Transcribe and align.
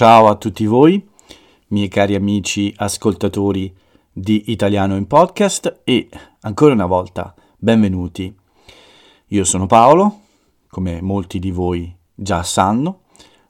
Ciao 0.00 0.28
a 0.28 0.36
tutti 0.36 0.64
voi, 0.64 1.06
miei 1.66 1.88
cari 1.88 2.14
amici 2.14 2.72
ascoltatori 2.74 3.70
di 4.10 4.44
Italiano 4.46 4.96
in 4.96 5.06
Podcast 5.06 5.82
e 5.84 6.08
ancora 6.40 6.72
una 6.72 6.86
volta 6.86 7.34
benvenuti. 7.58 8.34
Io 9.26 9.44
sono 9.44 9.66
Paolo, 9.66 10.20
come 10.70 11.02
molti 11.02 11.38
di 11.38 11.50
voi 11.50 11.94
già 12.14 12.42
sanno, 12.42 13.02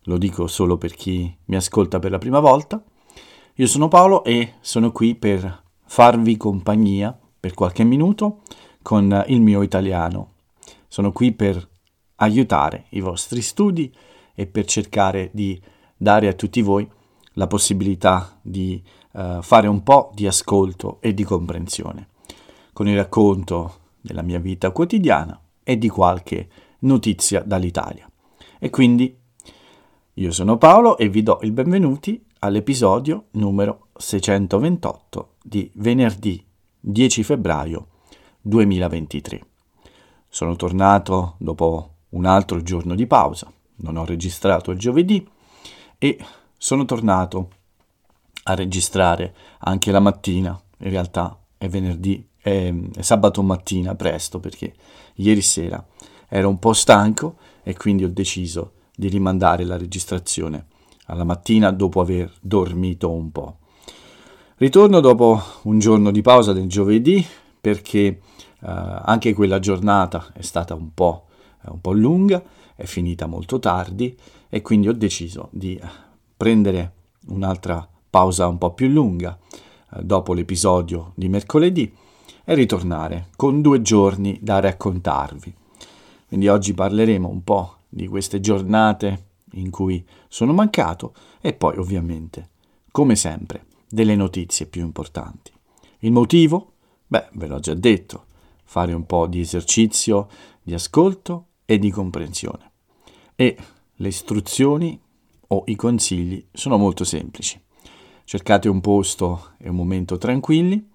lo 0.02 0.18
dico 0.18 0.48
solo 0.48 0.76
per 0.76 0.92
chi 0.94 1.32
mi 1.44 1.54
ascolta 1.54 2.00
per 2.00 2.10
la 2.10 2.18
prima 2.18 2.40
volta. 2.40 2.82
Io 3.54 3.66
sono 3.68 3.86
Paolo 3.86 4.24
e 4.24 4.54
sono 4.58 4.90
qui 4.90 5.14
per 5.14 5.62
farvi 5.84 6.36
compagnia 6.36 7.16
per 7.38 7.54
qualche 7.54 7.84
minuto 7.84 8.40
con 8.82 9.22
il 9.28 9.40
mio 9.40 9.62
italiano. 9.62 10.32
Sono 10.88 11.12
qui 11.12 11.30
per 11.30 11.64
aiutare 12.16 12.86
i 12.88 12.98
vostri 12.98 13.40
studi 13.40 13.94
e 14.34 14.48
per 14.48 14.64
cercare 14.64 15.30
di 15.32 15.78
dare 16.02 16.28
a 16.28 16.32
tutti 16.32 16.62
voi 16.62 16.88
la 17.34 17.46
possibilità 17.46 18.38
di 18.40 18.82
uh, 19.12 19.42
fare 19.42 19.66
un 19.66 19.82
po' 19.82 20.10
di 20.14 20.26
ascolto 20.26 20.96
e 21.00 21.12
di 21.12 21.24
comprensione 21.24 22.08
con 22.72 22.88
il 22.88 22.96
racconto 22.96 23.74
della 24.00 24.22
mia 24.22 24.38
vita 24.38 24.70
quotidiana 24.70 25.38
e 25.62 25.76
di 25.76 25.90
qualche 25.90 26.48
notizia 26.80 27.42
dall'Italia. 27.42 28.10
E 28.58 28.70
quindi 28.70 29.14
io 30.14 30.32
sono 30.32 30.56
Paolo 30.56 30.96
e 30.96 31.10
vi 31.10 31.22
do 31.22 31.38
il 31.42 31.52
benvenuti 31.52 32.24
all'episodio 32.38 33.26
numero 33.32 33.88
628 33.98 35.34
di 35.42 35.70
venerdì 35.74 36.42
10 36.80 37.22
febbraio 37.22 37.88
2023. 38.40 39.46
Sono 40.30 40.56
tornato 40.56 41.34
dopo 41.36 41.96
un 42.10 42.24
altro 42.24 42.62
giorno 42.62 42.94
di 42.94 43.06
pausa, 43.06 43.52
non 43.76 43.98
ho 43.98 44.06
registrato 44.06 44.70
il 44.70 44.78
giovedì 44.78 45.28
e 46.02 46.18
sono 46.56 46.86
tornato 46.86 47.50
a 48.44 48.54
registrare 48.54 49.34
anche 49.58 49.90
la 49.90 50.00
mattina, 50.00 50.58
in 50.78 50.90
realtà 50.90 51.38
è 51.58 51.68
venerdì, 51.68 52.26
è, 52.38 52.72
è 52.96 53.02
sabato 53.02 53.42
mattina 53.42 53.94
presto 53.94 54.40
perché 54.40 54.72
ieri 55.16 55.42
sera 55.42 55.84
ero 56.26 56.48
un 56.48 56.58
po' 56.58 56.72
stanco 56.72 57.36
e 57.62 57.76
quindi 57.76 58.04
ho 58.04 58.08
deciso 58.08 58.72
di 58.96 59.08
rimandare 59.08 59.64
la 59.64 59.76
registrazione 59.76 60.68
alla 61.04 61.24
mattina 61.24 61.70
dopo 61.70 62.00
aver 62.00 62.32
dormito 62.40 63.10
un 63.10 63.30
po'. 63.30 63.58
Ritorno 64.56 65.00
dopo 65.00 65.42
un 65.64 65.78
giorno 65.80 66.10
di 66.10 66.22
pausa 66.22 66.54
del 66.54 66.68
giovedì 66.68 67.24
perché 67.60 68.20
uh, 68.60 68.66
anche 69.04 69.34
quella 69.34 69.58
giornata 69.58 70.30
è 70.32 70.40
stata 70.40 70.74
un 70.74 70.94
po', 70.94 71.26
un 71.66 71.80
po' 71.80 71.92
lunga, 71.92 72.42
è 72.74 72.84
finita 72.84 73.26
molto 73.26 73.58
tardi 73.58 74.16
e 74.50 74.60
quindi 74.60 74.88
ho 74.88 74.92
deciso 74.92 75.48
di 75.52 75.80
prendere 76.36 76.92
un'altra 77.28 77.88
pausa 78.10 78.48
un 78.48 78.58
po' 78.58 78.74
più 78.74 78.88
lunga 78.88 79.38
uh, 79.90 80.02
dopo 80.02 80.34
l'episodio 80.34 81.12
di 81.14 81.28
mercoledì 81.28 81.90
e 82.44 82.54
ritornare 82.54 83.28
con 83.36 83.62
due 83.62 83.80
giorni 83.80 84.38
da 84.42 84.58
raccontarvi. 84.58 85.54
Quindi 86.26 86.48
oggi 86.48 86.74
parleremo 86.74 87.28
un 87.28 87.44
po' 87.44 87.76
di 87.88 88.06
queste 88.08 88.40
giornate 88.40 89.28
in 89.52 89.70
cui 89.70 90.04
sono 90.28 90.52
mancato 90.52 91.14
e 91.40 91.52
poi 91.52 91.76
ovviamente, 91.78 92.48
come 92.90 93.16
sempre, 93.16 93.66
delle 93.88 94.16
notizie 94.16 94.66
più 94.66 94.82
importanti. 94.82 95.52
Il 96.00 96.12
motivo? 96.12 96.72
Beh, 97.06 97.28
ve 97.32 97.46
l'ho 97.46 97.60
già 97.60 97.74
detto, 97.74 98.26
fare 98.64 98.92
un 98.92 99.04
po' 99.06 99.26
di 99.26 99.40
esercizio, 99.40 100.28
di 100.62 100.74
ascolto 100.74 101.46
e 101.64 101.78
di 101.78 101.90
comprensione. 101.90 102.70
E 103.34 103.56
le 104.00 104.08
istruzioni 104.08 104.98
o 105.48 105.62
i 105.66 105.76
consigli 105.76 106.44
sono 106.52 106.78
molto 106.78 107.04
semplici. 107.04 107.60
Cercate 108.24 108.68
un 108.68 108.80
posto 108.80 109.50
e 109.58 109.68
un 109.68 109.76
momento 109.76 110.16
tranquilli, 110.16 110.88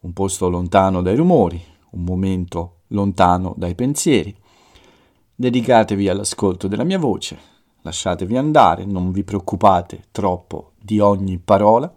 un 0.00 0.12
posto 0.12 0.48
lontano 0.48 1.02
dai 1.02 1.16
rumori, 1.16 1.60
un 1.90 2.04
momento 2.04 2.82
lontano 2.88 3.54
dai 3.56 3.74
pensieri. 3.74 4.36
Dedicatevi 5.34 6.08
all'ascolto 6.08 6.68
della 6.68 6.84
mia 6.84 6.98
voce, 6.98 7.38
lasciatevi 7.82 8.36
andare, 8.36 8.84
non 8.84 9.10
vi 9.10 9.24
preoccupate 9.24 10.04
troppo 10.12 10.72
di 10.80 11.00
ogni 11.00 11.38
parola. 11.38 11.92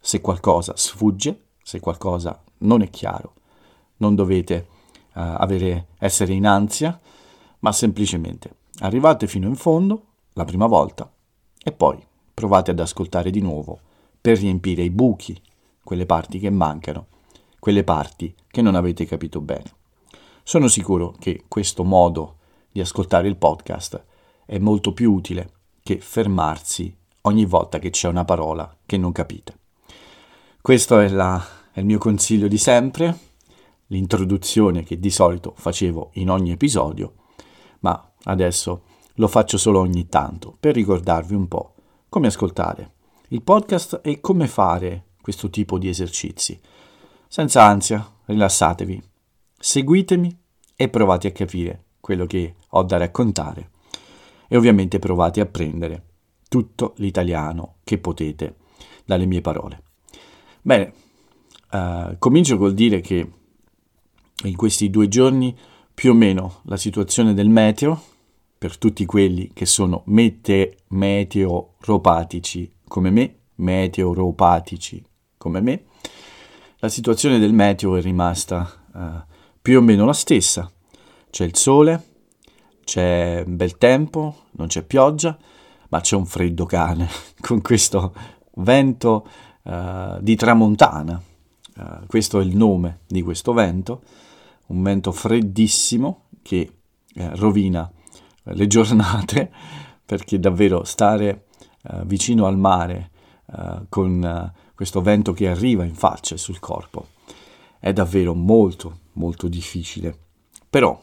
Se 0.00 0.20
qualcosa 0.22 0.74
sfugge, 0.76 1.48
se 1.62 1.80
qualcosa 1.80 2.42
non 2.58 2.80
è 2.80 2.88
chiaro, 2.88 3.34
non 3.98 4.14
dovete 4.14 4.66
uh, 5.14 5.20
avere, 5.20 5.88
essere 5.98 6.32
in 6.32 6.46
ansia, 6.46 6.98
ma 7.60 7.72
semplicemente 7.72 8.57
arrivate 8.80 9.26
fino 9.26 9.48
in 9.48 9.56
fondo 9.56 10.04
la 10.34 10.44
prima 10.44 10.66
volta 10.66 11.10
e 11.62 11.72
poi 11.72 11.98
provate 12.32 12.70
ad 12.70 12.80
ascoltare 12.80 13.30
di 13.30 13.40
nuovo 13.40 13.80
per 14.20 14.38
riempire 14.38 14.82
i 14.82 14.90
buchi, 14.90 15.40
quelle 15.82 16.06
parti 16.06 16.38
che 16.38 16.50
mancano, 16.50 17.06
quelle 17.58 17.84
parti 17.84 18.34
che 18.46 18.62
non 18.62 18.74
avete 18.74 19.04
capito 19.04 19.40
bene. 19.40 19.72
Sono 20.42 20.68
sicuro 20.68 21.14
che 21.18 21.44
questo 21.48 21.84
modo 21.84 22.36
di 22.70 22.80
ascoltare 22.80 23.28
il 23.28 23.36
podcast 23.36 24.02
è 24.46 24.58
molto 24.58 24.92
più 24.92 25.12
utile 25.12 25.50
che 25.82 26.00
fermarsi 26.00 26.94
ogni 27.22 27.44
volta 27.44 27.78
che 27.78 27.90
c'è 27.90 28.08
una 28.08 28.24
parola 28.24 28.74
che 28.86 28.96
non 28.96 29.12
capite. 29.12 29.58
Questo 30.60 30.98
è, 31.00 31.08
la, 31.08 31.44
è 31.72 31.80
il 31.80 31.86
mio 31.86 31.98
consiglio 31.98 32.48
di 32.48 32.58
sempre, 32.58 33.18
l'introduzione 33.88 34.82
che 34.84 34.98
di 34.98 35.10
solito 35.10 35.54
facevo 35.56 36.10
in 36.14 36.30
ogni 36.30 36.52
episodio, 36.52 37.14
ma 37.80 38.07
adesso 38.24 38.82
lo 39.14 39.28
faccio 39.28 39.58
solo 39.58 39.80
ogni 39.80 40.08
tanto 40.08 40.56
per 40.58 40.74
ricordarvi 40.74 41.34
un 41.34 41.48
po' 41.48 41.74
come 42.08 42.28
ascoltare 42.28 42.92
il 43.28 43.42
podcast 43.42 44.00
e 44.02 44.20
come 44.20 44.46
fare 44.46 45.04
questo 45.20 45.50
tipo 45.50 45.78
di 45.78 45.88
esercizi. 45.88 46.58
Senza 47.26 47.64
ansia, 47.64 48.10
rilassatevi, 48.24 49.02
seguitemi 49.58 50.38
e 50.74 50.88
provate 50.88 51.28
a 51.28 51.32
capire 51.32 51.84
quello 52.00 52.24
che 52.24 52.54
ho 52.68 52.82
da 52.84 52.96
raccontare 52.96 53.70
e 54.48 54.56
ovviamente 54.56 54.98
provate 54.98 55.40
a 55.40 55.46
prendere 55.46 56.04
tutto 56.48 56.94
l'italiano 56.96 57.76
che 57.84 57.98
potete 57.98 58.56
dalle 59.04 59.26
mie 59.26 59.42
parole. 59.42 59.82
Bene, 60.62 60.92
uh, 61.72 62.16
comincio 62.18 62.56
col 62.56 62.72
dire 62.72 63.00
che 63.00 63.30
in 64.44 64.56
questi 64.56 64.88
due 64.88 65.08
giorni 65.08 65.54
più 65.98 66.12
o 66.12 66.14
meno 66.14 66.60
la 66.66 66.76
situazione 66.76 67.34
del 67.34 67.48
meteo, 67.48 68.00
per 68.56 68.78
tutti 68.78 69.04
quelli 69.04 69.50
che 69.52 69.66
sono 69.66 70.02
mete- 70.06 70.84
meteoropatici 70.90 72.72
come 72.86 73.10
me, 73.10 73.34
meteoropatici 73.56 75.04
come 75.36 75.60
me, 75.60 75.82
la 76.76 76.88
situazione 76.88 77.40
del 77.40 77.52
meteo 77.52 77.96
è 77.96 78.00
rimasta 78.00 78.70
uh, 78.92 79.00
più 79.60 79.78
o 79.78 79.80
meno 79.80 80.04
la 80.04 80.12
stessa. 80.12 80.70
C'è 81.30 81.44
il 81.44 81.56
sole, 81.56 82.04
c'è 82.84 83.42
bel 83.44 83.76
tempo, 83.76 84.42
non 84.52 84.68
c'è 84.68 84.84
pioggia, 84.84 85.36
ma 85.88 86.00
c'è 86.00 86.14
un 86.14 86.26
freddo 86.26 86.64
cane 86.64 87.08
con 87.42 87.60
questo 87.60 88.14
vento 88.58 89.26
uh, 89.64 90.20
di 90.20 90.36
tramontana. 90.36 91.20
Uh, 91.76 92.06
questo 92.06 92.38
è 92.38 92.44
il 92.44 92.56
nome 92.56 93.00
di 93.08 93.20
questo 93.20 93.52
vento, 93.52 94.02
un 94.68 94.82
vento 94.82 95.12
freddissimo 95.12 96.28
che 96.42 96.72
uh, 97.14 97.30
rovina 97.34 97.90
le 98.44 98.66
giornate 98.68 99.52
perché 100.04 100.38
davvero 100.38 100.84
stare 100.84 101.44
vicino 102.04 102.46
al 102.46 102.58
mare 102.58 103.10
con 103.88 104.52
questo 104.74 105.00
vento 105.00 105.32
che 105.32 105.48
arriva 105.48 105.84
in 105.84 105.94
faccia 105.94 106.34
e 106.34 106.38
sul 106.38 106.58
corpo 106.58 107.08
è 107.78 107.92
davvero 107.92 108.34
molto 108.34 108.98
molto 109.18 109.48
difficile. 109.48 110.16
Però 110.70 110.98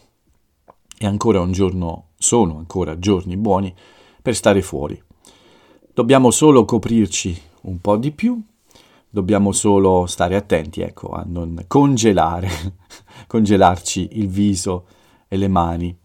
è 0.98 1.06
ancora 1.06 1.42
un 1.42 1.52
giorno, 1.52 2.10
sono 2.18 2.58
ancora 2.58 2.98
giorni 2.98 3.38
buoni 3.38 3.74
per 4.22 4.36
stare 4.36 4.62
fuori. 4.62 5.02
Dobbiamo 5.94 6.32
solo 6.32 6.66
coprirci 6.66 7.40
un 7.62 7.80
po' 7.80 7.98
di 7.98 8.12
più, 8.12 8.42
dobbiamo 9.16 9.54
solo 9.54 10.08
stare 10.08 10.36
attenti, 10.36 10.82
ecco, 10.82 11.12
a 11.12 11.24
non 11.26 11.64
congelare, 11.68 12.50
congelarci 13.28 14.10
il 14.20 14.28
viso 14.28 14.88
e 15.30 15.38
le 15.38 15.48
mani. 15.48 15.98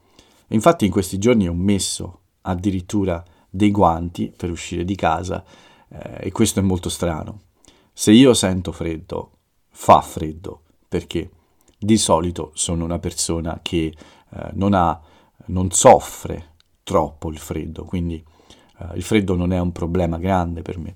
Infatti 0.51 0.85
in 0.85 0.93
questi 0.93 1.19
giorni 1.19 1.49
ho 1.49 1.53
messo 1.53 2.21
addirittura 2.43 3.21
dei 3.51 3.73
guanti 3.73 4.33
per 4.35 4.53
uscire 4.53 4.85
di 4.85 4.95
casa 4.95 5.43
eh, 5.89 6.29
e 6.29 6.31
questo 6.31 6.61
è 6.61 6.63
molto 6.63 6.89
strano. 6.89 7.41
Se 7.93 8.13
io 8.13 8.33
sento 8.33 8.71
freddo, 8.71 9.33
fa 9.71 10.01
freddo, 10.03 10.63
perché 10.87 11.31
di 11.77 11.99
solito 11.99 12.53
sono 12.55 12.85
una 12.85 13.01
persona 13.01 13.59
che 13.61 13.93
eh, 14.33 14.51
non, 14.53 14.73
ha, 14.73 15.01
non 15.47 15.73
soffre 15.73 16.55
troppo 16.85 17.29
il 17.29 17.39
freddo, 17.39 17.83
quindi 17.83 18.25
eh, 18.79 18.87
il 18.95 19.03
freddo 19.03 19.35
non 19.35 19.53
è 19.53 19.59
un 19.59 19.73
problema 19.73 20.17
grande 20.19 20.63
per 20.63 20.79
me. 20.79 20.95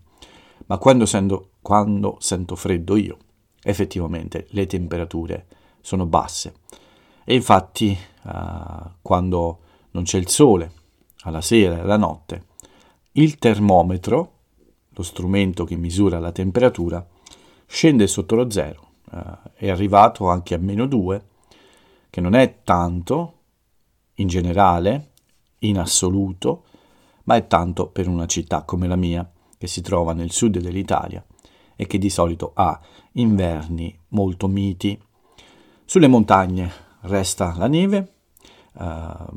Ma 0.67 0.79
quando 0.79 1.07
sento, 1.07 1.49
quando 1.65 2.19
sento 2.21 2.57
freddo 2.57 2.95
io, 2.95 3.17
effettivamente 3.63 4.47
le 4.51 4.67
temperature 4.67 5.47
sono 5.81 6.05
basse. 6.05 6.57
E 7.25 7.35
infatti 7.35 7.97
eh, 7.97 8.31
quando 9.01 9.59
non 9.93 10.03
c'è 10.03 10.19
il 10.19 10.29
sole, 10.29 10.73
alla 11.23 11.41
sera, 11.41 11.81
alla 11.81 11.97
notte, 11.97 12.49
il 13.13 13.39
termometro, 13.39 14.33
lo 14.91 15.03
strumento 15.03 15.65
che 15.65 15.75
misura 15.77 16.19
la 16.19 16.33
temperatura, 16.33 17.03
scende 17.65 18.09
sotto 18.09 18.35
lo 18.35 18.51
zero, 18.51 18.89
eh, 19.11 19.53
è 19.55 19.71
arrivato 19.71 20.29
anche 20.29 20.53
a 20.53 20.59
meno 20.59 20.85
2, 20.85 21.25
che 22.11 22.21
non 22.21 22.35
è 22.35 22.59
tanto 22.63 23.39
in 24.17 24.29
generale, 24.29 25.13
in 25.61 25.79
assoluto, 25.79 26.65
ma 27.23 27.37
è 27.37 27.47
tanto 27.47 27.87
per 27.87 28.07
una 28.07 28.27
città 28.27 28.65
come 28.65 28.87
la 28.87 28.97
mia, 28.97 29.27
che 29.57 29.67
si 29.67 29.81
trova 29.81 30.13
nel 30.13 30.31
sud 30.31 30.59
dell'Italia 30.59 31.25
e 31.77 31.87
che 31.87 31.99
di 31.99 32.11
solito 32.11 32.53
ha 32.55 32.81
inverni 33.13 33.97
molto 34.09 34.49
miti. 34.49 35.01
Sulle 35.85 36.09
montagne 36.09 36.71
resta 37.03 37.55
la 37.57 37.69
neve, 37.69 38.13
uh, 38.73 38.83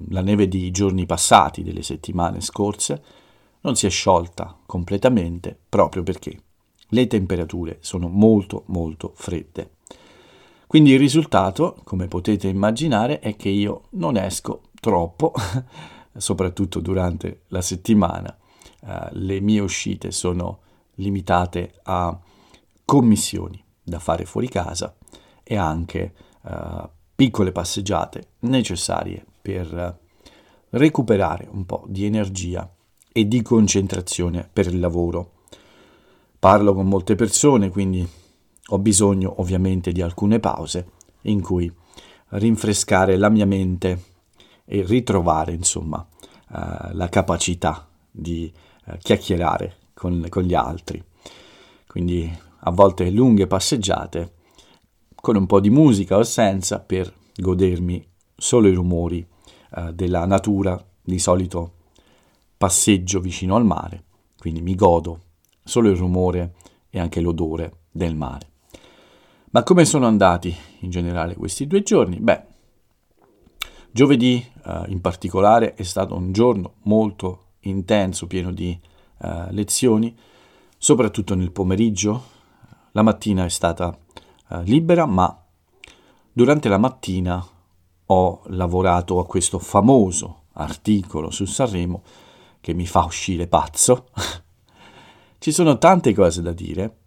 la 0.10 0.22
neve 0.22 0.48
di 0.48 0.72
giorni 0.72 1.06
passati, 1.06 1.64
delle 1.64 1.84
settimane 1.84 2.42
scorse, 2.42 3.04
non 3.62 3.76
si 3.76 3.86
è 3.86 3.90
sciolta 3.90 4.58
completamente 4.66 5.58
proprio 5.68 6.04
perché 6.04 6.42
le 6.90 7.08
temperature 7.08 7.78
sono 7.82 8.08
molto 8.08 8.64
molto 8.68 9.12
fredde. 9.16 9.72
Quindi 10.68 10.92
il 10.92 11.00
risultato, 11.00 11.78
come 11.84 12.08
potete 12.08 12.48
immaginare, 12.48 13.20
è 13.20 13.36
che 13.36 13.50
io 13.50 13.84
non 13.92 14.18
esco 14.18 14.64
troppo, 14.80 15.34
soprattutto 16.16 16.80
durante 16.80 17.44
la 17.48 17.62
settimana. 17.62 18.36
Uh, 18.82 19.08
le 19.12 19.40
mie 19.40 19.60
uscite 19.60 20.12
sono 20.12 20.60
limitate 20.96 21.74
a 21.84 22.18
commissioni 22.88 23.62
da 23.84 24.00
fare 24.00 24.24
fuori 24.24 24.48
casa 24.48 24.96
e 25.44 25.58
anche 25.58 26.14
uh, 26.44 26.88
piccole 27.14 27.52
passeggiate 27.52 28.28
necessarie 28.40 29.26
per 29.42 30.00
recuperare 30.70 31.50
un 31.52 31.66
po' 31.66 31.84
di 31.88 32.06
energia 32.06 32.74
e 33.12 33.28
di 33.28 33.42
concentrazione 33.42 34.48
per 34.52 34.68
il 34.68 34.80
lavoro. 34.80 35.32
Parlo 36.40 36.74
con 36.74 36.88
molte 36.88 37.16
persone, 37.16 37.70
quindi 37.70 38.08
ho 38.68 38.80
bisogno 38.80 39.42
ovviamente 39.42 39.92
di 39.92 40.02
alcune 40.02 40.40
pause 40.40 40.92
in 41.24 41.42
cui 41.42 41.70
rinfrescare 42.30 43.18
la 43.18 43.28
mia 43.30 43.46
mente 43.46 44.04
e 44.64 44.82
ritrovare 44.84 45.52
insomma 45.52 45.98
uh, 45.98 46.56
la 46.92 47.10
capacità 47.10 47.86
di 48.10 48.50
uh, 48.86 48.98
chiacchierare 48.98 49.76
con, 49.94 50.26
con, 50.30 50.44
gli 50.44 50.54
altri. 50.54 51.04
Quindi 51.86 52.46
a 52.60 52.72
volte 52.72 53.10
lunghe 53.10 53.48
passeggiate 53.48 54.34
con 55.16 55.36
un 55.36 55.46
po' 55.46 55.60
di 55.60 55.70
musica 55.70 56.18
o 56.18 56.24
senza 56.24 56.80
per 56.80 57.14
godermi 57.36 58.06
solo 58.36 58.68
i 58.68 58.74
rumori 58.74 59.26
uh, 59.72 59.92
della 59.92 60.26
natura, 60.26 60.84
di 61.02 61.20
solito 61.20 61.74
passeggio 62.58 63.20
vicino 63.20 63.56
al 63.56 63.66
mare, 63.66 64.04
quindi 64.38 64.62
mi 64.62 64.76
godo 64.76 65.22
solo 65.64 65.90
il 65.90 65.96
rumore 65.96 66.54
e 66.90 67.00
anche 67.00 67.22
l'odore 67.22 67.82
del 67.92 68.16
mare. 68.16 68.50
Ma 69.52 69.64
come 69.64 69.86
sono 69.86 70.08
andati 70.08 70.56
in 70.82 70.90
generale 70.90 71.36
questi 71.36 71.68
due 71.68 71.82
giorni? 71.82 72.20
Beh, 72.20 72.44
giovedì 73.92 74.46
eh, 74.66 74.84
in 74.88 75.02
particolare 75.02 75.74
è 75.74 75.84
stato 75.84 76.16
un 76.16 76.32
giorno 76.32 76.76
molto 76.84 77.46
intenso, 77.62 78.28
pieno 78.28 78.52
di 78.52 78.78
eh, 79.22 79.48
lezioni, 79.52 80.16
soprattutto 80.78 81.36
nel 81.36 81.52
pomeriggio. 81.52 82.36
La 82.98 83.04
mattina 83.04 83.46
è 83.46 83.50
stata 83.50 83.96
eh, 84.50 84.64
libera, 84.64 85.06
ma 85.06 85.40
durante 86.34 86.68
la 86.68 86.80
mattina 86.80 87.48
ho 88.08 88.42
lavorato 88.48 89.20
a 89.20 89.26
questo 89.28 89.60
famoso 89.60 90.46
articolo 90.54 91.30
su 91.30 91.46
Sanremo 91.46 92.02
che 92.60 92.74
mi 92.74 92.88
fa 92.88 93.04
uscire 93.04 93.46
pazzo. 93.46 94.08
Ci 95.38 95.52
sono 95.52 95.78
tante 95.78 96.12
cose 96.16 96.42
da 96.42 96.54
dire. 96.54 96.98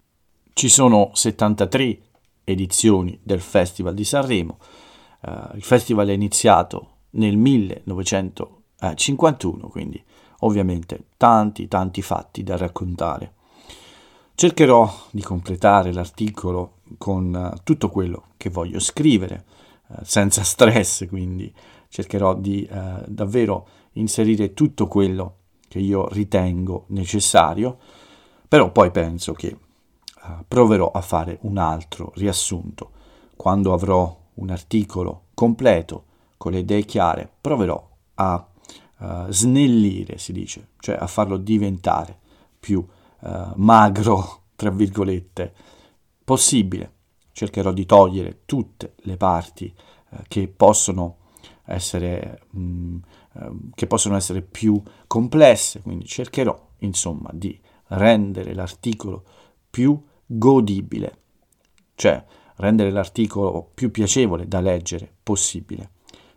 Ci 0.53 0.69
sono 0.69 1.11
73 1.13 1.99
edizioni 2.45 3.19
del 3.21 3.41
Festival 3.41 3.95
di 3.95 4.05
Sanremo. 4.05 4.59
Uh, 5.23 5.57
il 5.57 5.65
festival 5.65 6.07
è 6.07 6.13
iniziato 6.13 6.99
nel 7.11 7.37
1951, 7.37 9.67
quindi 9.67 10.01
ovviamente 10.39 11.07
tanti 11.17 11.67
tanti 11.67 12.01
fatti 12.01 12.45
da 12.45 12.57
raccontare. 12.57 13.39
Cercherò 14.41 14.91
di 15.11 15.21
completare 15.21 15.93
l'articolo 15.93 16.77
con 16.97 17.53
uh, 17.53 17.59
tutto 17.63 17.91
quello 17.91 18.29
che 18.39 18.49
voglio 18.49 18.79
scrivere, 18.79 19.45
uh, 19.89 19.97
senza 20.01 20.45
stress, 20.45 21.07
quindi 21.09 21.53
cercherò 21.91 22.33
di 22.33 22.67
davvero 23.05 23.69
inserire 23.93 24.55
tutto 24.55 24.87
quello 24.87 25.35
che 25.69 25.79
io 25.79 26.09
ritengo 26.09 26.85
necessario, 26.87 27.77
però 28.49 28.73
poi 28.73 28.91
penso 28.91 29.35
che 29.35 29.55
uh, 30.23 30.29
proverò 30.49 30.91
a 30.91 31.03
fare 31.03 31.37
un 31.43 31.59
altro 31.59 32.11
riassunto. 32.15 32.93
Quando 33.37 33.75
avrò 33.75 34.19
un 34.37 34.49
articolo 34.49 35.25
completo, 35.35 36.05
con 36.39 36.53
le 36.53 36.61
idee 36.61 36.87
chiare, 36.87 37.31
proverò 37.43 37.89
a 38.15 38.49
uh, 39.01 39.07
snellire, 39.29 40.17
si 40.17 40.33
dice, 40.33 40.69
cioè 40.79 40.97
a 40.99 41.07
farlo 41.07 41.37
diventare 41.37 42.19
più 42.59 42.83
uh, 43.21 43.53
magro, 43.57 44.43
tra 44.57 44.71
virgolette, 44.71 45.53
possibile. 46.25 46.93
Cercherò 47.33 47.73
di 47.73 47.87
togliere 47.87 48.43
tutte 48.45 48.95
le 48.99 49.17
parti 49.17 49.75
che 50.29 50.49
possono 50.49 51.17
essere, 51.65 52.43
mh, 52.51 52.61
mm, 52.61 52.99
che 53.75 53.87
possono 53.87 54.17
essere 54.17 54.43
più 54.43 54.81
complesse, 55.07 55.81
quindi 55.81 56.05
cercherò 56.07 56.69
insomma 56.79 57.31
di 57.33 57.59
rendere 57.89 58.55
l'articolo 58.55 59.25
più 59.71 60.01
godibile, 60.27 61.19
cioè 61.95 62.23
rendere 62.57 62.91
l'articolo 62.91 63.71
più 63.73 63.91
piacevole 63.91 64.47
da 64.47 64.61
leggere 64.61 65.13
possibile, 65.23 65.91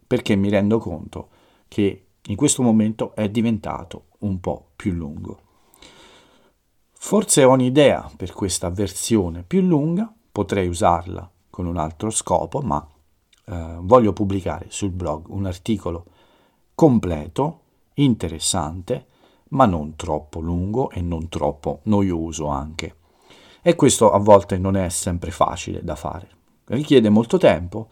perché 0.05 0.35
mi 0.35 0.49
rendo 0.49 0.77
conto 0.77 1.29
che 1.67 2.05
in 2.27 2.35
questo 2.35 2.61
momento 2.61 3.13
è 3.15 3.29
diventato 3.29 4.05
un 4.19 4.39
po' 4.39 4.69
più 4.75 4.93
lungo. 4.93 5.41
Forse 7.05 7.43
ho 7.43 7.51
un'idea 7.51 8.09
per 8.15 8.31
questa 8.31 8.69
versione 8.69 9.43
più 9.43 9.59
lunga, 9.59 10.09
potrei 10.31 10.69
usarla 10.69 11.29
con 11.49 11.65
un 11.65 11.75
altro 11.75 12.09
scopo, 12.09 12.61
ma 12.61 12.87
eh, 13.45 13.75
voglio 13.81 14.13
pubblicare 14.13 14.67
sul 14.69 14.91
blog 14.91 15.27
un 15.27 15.45
articolo 15.45 16.05
completo, 16.73 17.59
interessante, 17.95 19.05
ma 19.49 19.65
non 19.65 19.97
troppo 19.97 20.39
lungo 20.39 20.89
e 20.91 21.01
non 21.01 21.27
troppo 21.27 21.81
noioso 21.83 22.47
anche. 22.47 22.95
E 23.61 23.75
questo 23.75 24.09
a 24.09 24.17
volte 24.17 24.57
non 24.57 24.77
è 24.77 24.87
sempre 24.87 25.31
facile 25.31 25.83
da 25.83 25.97
fare. 25.97 26.29
Richiede 26.67 27.09
molto 27.09 27.37
tempo, 27.37 27.89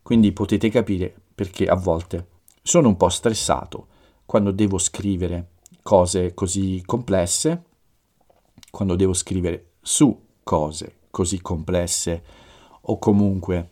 quindi 0.00 0.32
potete 0.32 0.70
capire 0.70 1.14
perché 1.34 1.66
a 1.66 1.76
volte 1.76 2.26
sono 2.62 2.88
un 2.88 2.96
po' 2.96 3.10
stressato 3.10 3.86
quando 4.24 4.50
devo 4.50 4.78
scrivere 4.78 5.50
cose 5.82 6.32
così 6.32 6.82
complesse, 6.86 7.62
quando 8.76 8.94
devo 8.94 9.14
scrivere 9.14 9.70
su 9.80 10.14
cose 10.42 10.98
così 11.08 11.40
complesse 11.40 12.22
o 12.82 12.98
comunque 12.98 13.70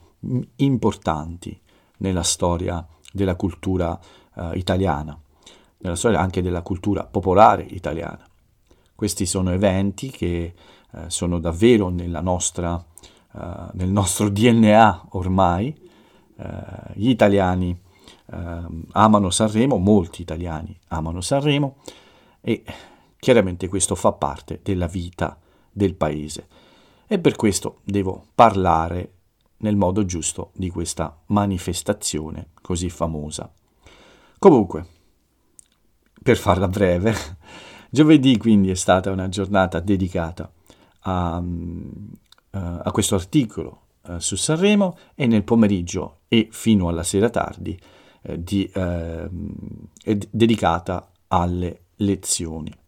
importanti 0.56 1.60
nella 1.98 2.22
storia 2.22 2.82
della 3.12 3.36
cultura 3.36 4.00
uh, 4.36 4.54
italiana 4.54 5.14
nella 5.84 5.96
storia 5.96 6.20
anche 6.20 6.40
della 6.40 6.62
cultura 6.62 7.04
popolare 7.04 7.62
italiana. 7.62 8.26
Questi 8.94 9.26
sono 9.26 9.50
eventi 9.50 10.10
che 10.10 10.54
eh, 10.90 10.98
sono 11.08 11.38
davvero 11.38 11.90
nostra, 11.90 12.82
eh, 13.34 13.40
nel 13.72 13.90
nostro 13.90 14.30
DNA 14.30 15.08
ormai. 15.10 15.76
Eh, 16.36 16.46
gli 16.94 17.10
italiani 17.10 17.78
ehm, 18.32 18.84
amano 18.92 19.28
Sanremo, 19.28 19.76
molti 19.76 20.22
italiani 20.22 20.74
amano 20.88 21.20
Sanremo 21.20 21.76
e 22.40 22.64
chiaramente 23.24 23.68
questo 23.68 23.94
fa 23.94 24.12
parte 24.12 24.60
della 24.62 24.86
vita 24.86 25.40
del 25.72 25.94
paese. 25.94 26.46
E 27.06 27.18
per 27.18 27.36
questo 27.36 27.80
devo 27.82 28.26
parlare 28.34 29.12
nel 29.58 29.76
modo 29.76 30.04
giusto 30.04 30.50
di 30.52 30.68
questa 30.68 31.22
manifestazione 31.28 32.48
così 32.60 32.90
famosa. 32.90 33.50
Comunque, 34.38 34.86
per 36.22 36.36
farla 36.36 36.68
breve, 36.68 37.14
giovedì 37.88 38.36
quindi 38.36 38.68
è 38.68 38.74
stata 38.74 39.10
una 39.10 39.30
giornata 39.30 39.80
dedicata 39.80 40.52
a, 41.00 41.38
uh, 41.38 42.20
a 42.50 42.90
questo 42.92 43.14
articolo 43.14 43.86
uh, 44.02 44.18
su 44.18 44.36
Sanremo 44.36 44.98
e 45.14 45.26
nel 45.26 45.44
pomeriggio 45.44 46.18
e 46.28 46.48
fino 46.50 46.88
alla 46.88 47.04
sera 47.04 47.30
tardi 47.30 47.80
uh, 48.24 48.36
di, 48.36 48.70
ehm, 48.70 49.54
è 50.02 50.14
dedicata 50.14 51.10
alle 51.28 51.84
lezioni. 51.96 52.82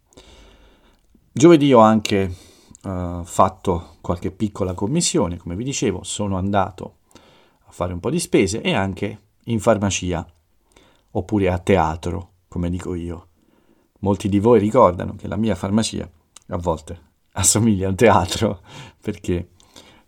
Giovedì 1.39 1.71
ho 1.75 1.81
anche 1.81 2.35
fatto 2.81 3.97
qualche 4.01 4.31
piccola 4.31 4.73
commissione, 4.73 5.37
come 5.37 5.55
vi 5.55 5.65
dicevo, 5.65 6.03
sono 6.03 6.39
andato 6.39 7.01
a 7.67 7.73
fare 7.73 7.93
un 7.93 8.01
po' 8.01 8.09
di 8.09 8.19
spese 8.19 8.63
e 8.63 8.73
anche 8.73 9.21
in 9.45 9.61
farmacia 9.61 10.27
oppure 11.11 11.51
a 11.51 11.59
teatro 11.59 12.31
come 12.49 12.71
dico 12.71 12.95
io. 12.95 13.27
molti 13.99 14.31
di 14.31 14.39
voi 14.39 14.59
ricordano 14.59 15.15
che 15.15 15.29
la 15.29 15.37
mia 15.37 15.55
farmacia 15.55 16.09
a 16.49 16.57
volte 16.57 17.01
assomiglia 17.37 17.89
a 17.89 17.91
un 17.91 17.97
teatro 17.97 18.63
perché 19.03 19.51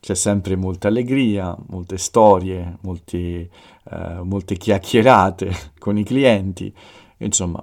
c'è 0.00 0.14
sempre 0.14 0.56
molta 0.56 0.88
allegria, 0.88 1.54
molte 1.66 1.99
storie, 1.99 2.78
molti, 2.80 3.47
eh, 3.90 4.20
molte 4.23 4.56
chiacchierate 4.56 5.54
con 5.78 5.99
i 5.99 6.04
clienti, 6.04 6.75
insomma 7.18 7.62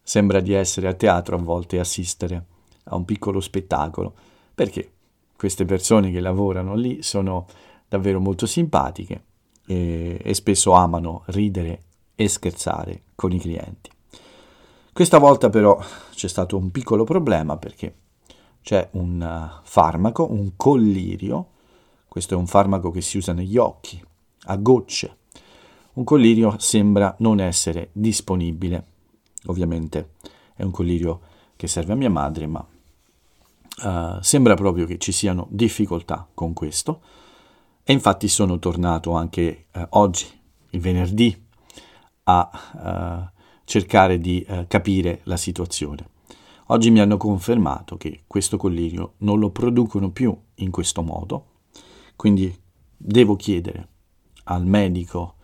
sembra 0.00 0.38
di 0.38 0.52
essere 0.52 0.86
a 0.86 0.94
teatro 0.94 1.34
a 1.34 1.40
volte 1.40 1.80
assistere 1.80 2.52
a 2.84 2.96
un 2.96 3.04
piccolo 3.04 3.40
spettacolo, 3.40 4.14
perché 4.54 4.90
queste 5.36 5.64
persone 5.64 6.10
che 6.10 6.20
lavorano 6.20 6.74
lì 6.74 7.02
sono 7.02 7.46
davvero 7.88 8.20
molto 8.20 8.46
simpatiche 8.46 9.24
e, 9.66 10.20
e 10.22 10.34
spesso 10.34 10.72
amano 10.72 11.22
ridere 11.26 11.82
e 12.14 12.28
scherzare 12.28 13.02
con 13.14 13.32
i 13.32 13.38
clienti. 13.38 13.90
Questa 14.92 15.18
volta 15.18 15.50
però 15.50 15.78
c'è 16.12 16.28
stato 16.28 16.56
un 16.56 16.70
piccolo 16.70 17.04
problema 17.04 17.56
perché 17.56 17.94
c'è 18.62 18.88
un 18.92 19.20
uh, 19.20 19.60
farmaco, 19.64 20.30
un 20.30 20.52
collirio, 20.56 21.48
questo 22.08 22.34
è 22.34 22.36
un 22.36 22.46
farmaco 22.46 22.90
che 22.90 23.00
si 23.00 23.16
usa 23.16 23.32
negli 23.32 23.56
occhi, 23.56 24.02
a 24.44 24.56
gocce. 24.56 25.16
Un 25.94 26.04
collirio 26.04 26.56
sembra 26.58 27.14
non 27.18 27.40
essere 27.40 27.90
disponibile. 27.92 28.86
Ovviamente 29.46 30.12
è 30.54 30.62
un 30.62 30.70
collirio 30.70 31.20
che 31.56 31.66
serve 31.66 31.92
a 31.92 31.96
mia 31.96 32.10
madre, 32.10 32.46
ma 32.46 32.64
uh, 33.82 34.20
sembra 34.20 34.54
proprio 34.54 34.86
che 34.86 34.98
ci 34.98 35.12
siano 35.12 35.46
difficoltà 35.50 36.28
con 36.32 36.52
questo. 36.52 37.00
E 37.82 37.92
infatti 37.92 38.28
sono 38.28 38.58
tornato 38.58 39.12
anche 39.12 39.66
uh, 39.72 39.86
oggi, 39.90 40.26
il 40.70 40.80
venerdì, 40.80 41.42
a 42.24 42.50
uh, 42.72 43.40
cercare 43.64 44.18
di 44.18 44.46
capire 44.68 45.20
la 45.24 45.36
situazione. 45.36 46.10
Oggi 46.68 46.90
mi 46.90 47.00
hanno 47.00 47.16
confermato 47.16 47.96
che 47.96 48.24
questo 48.26 48.56
collirio 48.56 49.14
non 49.18 49.38
lo 49.38 49.50
producono 49.50 50.10
più 50.10 50.36
in 50.56 50.70
questo 50.70 51.02
modo, 51.02 51.46
quindi 52.16 52.54
devo 52.96 53.36
chiedere 53.36 53.88
al 54.44 54.66
medico, 54.66 55.34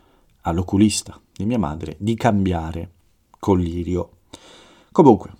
all'oculista 0.43 1.21
di 1.33 1.45
mia 1.45 1.59
madre, 1.59 1.97
di 1.99 2.15
cambiare 2.15 2.93
collirio. 3.39 4.19
Comunque, 4.93 5.31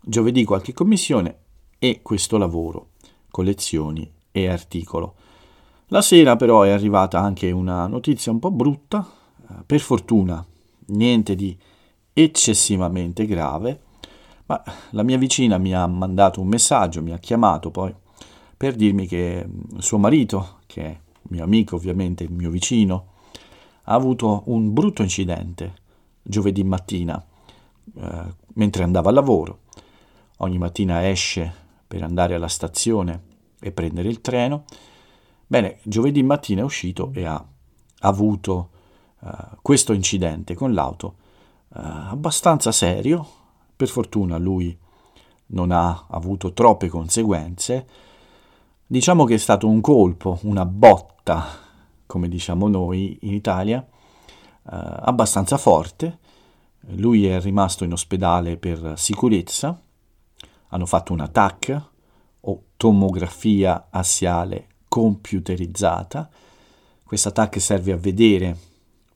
giovedì 0.00 0.44
qualche 0.44 0.72
commissione 0.72 1.41
e 1.84 1.98
questo 2.00 2.38
lavoro, 2.38 2.90
collezioni 3.28 4.08
e 4.30 4.46
articolo. 4.46 5.14
La 5.88 6.00
sera 6.00 6.36
però 6.36 6.62
è 6.62 6.70
arrivata 6.70 7.18
anche 7.18 7.50
una 7.50 7.88
notizia 7.88 8.30
un 8.30 8.38
po' 8.38 8.52
brutta, 8.52 9.04
eh, 9.50 9.54
per 9.66 9.80
fortuna 9.80 10.46
niente 10.86 11.34
di 11.34 11.58
eccessivamente 12.12 13.26
grave, 13.26 13.80
ma 14.46 14.62
la 14.90 15.02
mia 15.02 15.18
vicina 15.18 15.58
mi 15.58 15.74
ha 15.74 15.84
mandato 15.88 16.40
un 16.40 16.46
messaggio, 16.46 17.02
mi 17.02 17.10
ha 17.10 17.18
chiamato 17.18 17.72
poi 17.72 17.92
per 18.56 18.76
dirmi 18.76 19.08
che 19.08 19.44
mm, 19.44 19.78
suo 19.78 19.98
marito, 19.98 20.58
che 20.66 20.84
è 20.84 21.00
mio 21.30 21.42
amico 21.42 21.74
ovviamente, 21.74 22.22
il 22.22 22.30
mio 22.30 22.50
vicino, 22.50 23.06
ha 23.82 23.94
avuto 23.94 24.44
un 24.46 24.72
brutto 24.72 25.02
incidente 25.02 25.74
giovedì 26.22 26.62
mattina 26.62 27.20
eh, 27.96 28.34
mentre 28.54 28.84
andava 28.84 29.10
a 29.10 29.14
lavoro. 29.14 29.58
Ogni 30.36 30.58
mattina 30.58 31.08
esce 31.08 31.61
per 31.92 32.02
andare 32.02 32.34
alla 32.34 32.48
stazione 32.48 33.22
e 33.60 33.70
prendere 33.70 34.08
il 34.08 34.22
treno. 34.22 34.64
Bene, 35.46 35.76
giovedì 35.82 36.22
mattina 36.22 36.62
è 36.62 36.64
uscito 36.64 37.10
e 37.12 37.26
ha 37.26 37.44
avuto 38.00 38.70
uh, 39.18 39.28
questo 39.60 39.92
incidente 39.92 40.54
con 40.54 40.72
l'auto 40.72 41.16
uh, 41.68 41.80
abbastanza 42.08 42.72
serio. 42.72 43.28
Per 43.76 43.88
fortuna 43.88 44.38
lui 44.38 44.74
non 45.48 45.70
ha 45.70 46.06
avuto 46.08 46.54
troppe 46.54 46.88
conseguenze. 46.88 47.86
Diciamo 48.86 49.24
che 49.24 49.34
è 49.34 49.38
stato 49.38 49.68
un 49.68 49.82
colpo, 49.82 50.38
una 50.44 50.64
botta, 50.64 51.44
come 52.06 52.26
diciamo 52.26 52.68
noi 52.68 53.18
in 53.20 53.34
Italia, 53.34 53.86
uh, 53.86 54.70
abbastanza 54.70 55.58
forte. 55.58 56.20
Lui 56.94 57.26
è 57.26 57.38
rimasto 57.38 57.84
in 57.84 57.92
ospedale 57.92 58.56
per 58.56 58.94
sicurezza. 58.96 59.78
Hanno 60.72 60.86
fatto 60.86 61.12
un 61.12 61.28
TAC 61.30 61.90
o 62.40 62.62
tomografia 62.76 63.88
assiale 63.90 64.68
computerizzata. 64.88 66.30
Questa 67.04 67.30
TAC 67.30 67.60
serve 67.60 67.92
a 67.92 67.96
vedere 67.96 68.56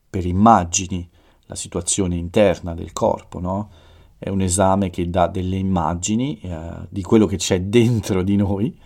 per 0.09 0.27
immagini 0.27 1.09
la 1.47 1.55
situazione 1.55 2.17
interna 2.17 2.75
del 2.75 2.93
corpo, 2.93 3.41
no? 3.41 3.71
È 4.19 4.29
un 4.29 4.43
esame 4.43 4.91
che 4.91 5.09
dà 5.09 5.29
delle 5.29 5.57
immagini 5.57 6.39
eh, 6.41 6.87
di 6.91 7.03
quello 7.03 7.27
che 7.27 7.37
c'è 7.37 7.63
dentro 7.63 8.23
di 8.23 8.37
noi. 8.37 8.79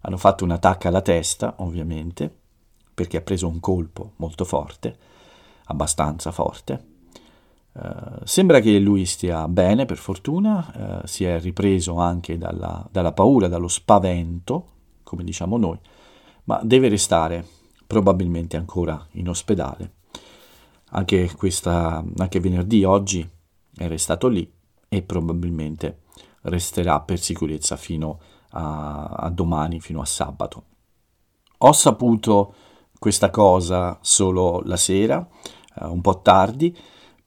Hanno 0.00 0.16
fatto 0.18 0.44
un 0.44 0.52
attacco 0.52 0.86
alla 0.86 1.02
testa, 1.02 1.54
ovviamente, 1.58 2.32
perché 2.94 3.16
ha 3.16 3.22
preso 3.22 3.48
un 3.48 3.58
colpo 3.58 4.12
molto 4.16 4.44
forte, 4.44 4.96
abbastanza 5.64 6.30
forte. 6.30 6.97
Uh, 7.80 8.20
sembra 8.24 8.60
che 8.60 8.78
lui 8.78 9.04
stia 9.04 9.46
bene, 9.46 9.84
per 9.84 9.98
fortuna, 9.98 11.00
uh, 11.02 11.06
si 11.06 11.24
è 11.24 11.38
ripreso 11.38 11.96
anche 11.96 12.38
dalla, 12.38 12.86
dalla 12.90 13.12
paura, 13.12 13.46
dallo 13.46 13.68
spavento, 13.68 14.70
come 15.02 15.22
diciamo 15.22 15.56
noi, 15.56 15.78
ma 16.44 16.60
deve 16.62 16.88
restare 16.88 17.46
probabilmente 17.86 18.56
ancora 18.56 19.06
in 19.12 19.28
ospedale 19.28 19.92
anche, 20.90 21.34
questa, 21.36 22.04
anche 22.16 22.40
venerdì, 22.40 22.84
oggi 22.84 23.28
è 23.76 23.88
restato 23.88 24.28
lì 24.28 24.50
e 24.88 25.02
probabilmente 25.02 26.02
resterà 26.42 27.00
per 27.00 27.18
sicurezza 27.18 27.76
fino 27.76 28.20
a, 28.50 29.06
a 29.06 29.30
domani, 29.30 29.80
fino 29.80 30.00
a 30.00 30.06
sabato. 30.06 30.64
Ho 31.58 31.72
saputo 31.72 32.54
questa 32.98 33.30
cosa 33.30 33.98
solo 34.00 34.62
la 34.64 34.76
sera, 34.76 35.26
uh, 35.80 35.92
un 35.92 36.00
po' 36.00 36.20
tardi, 36.22 36.76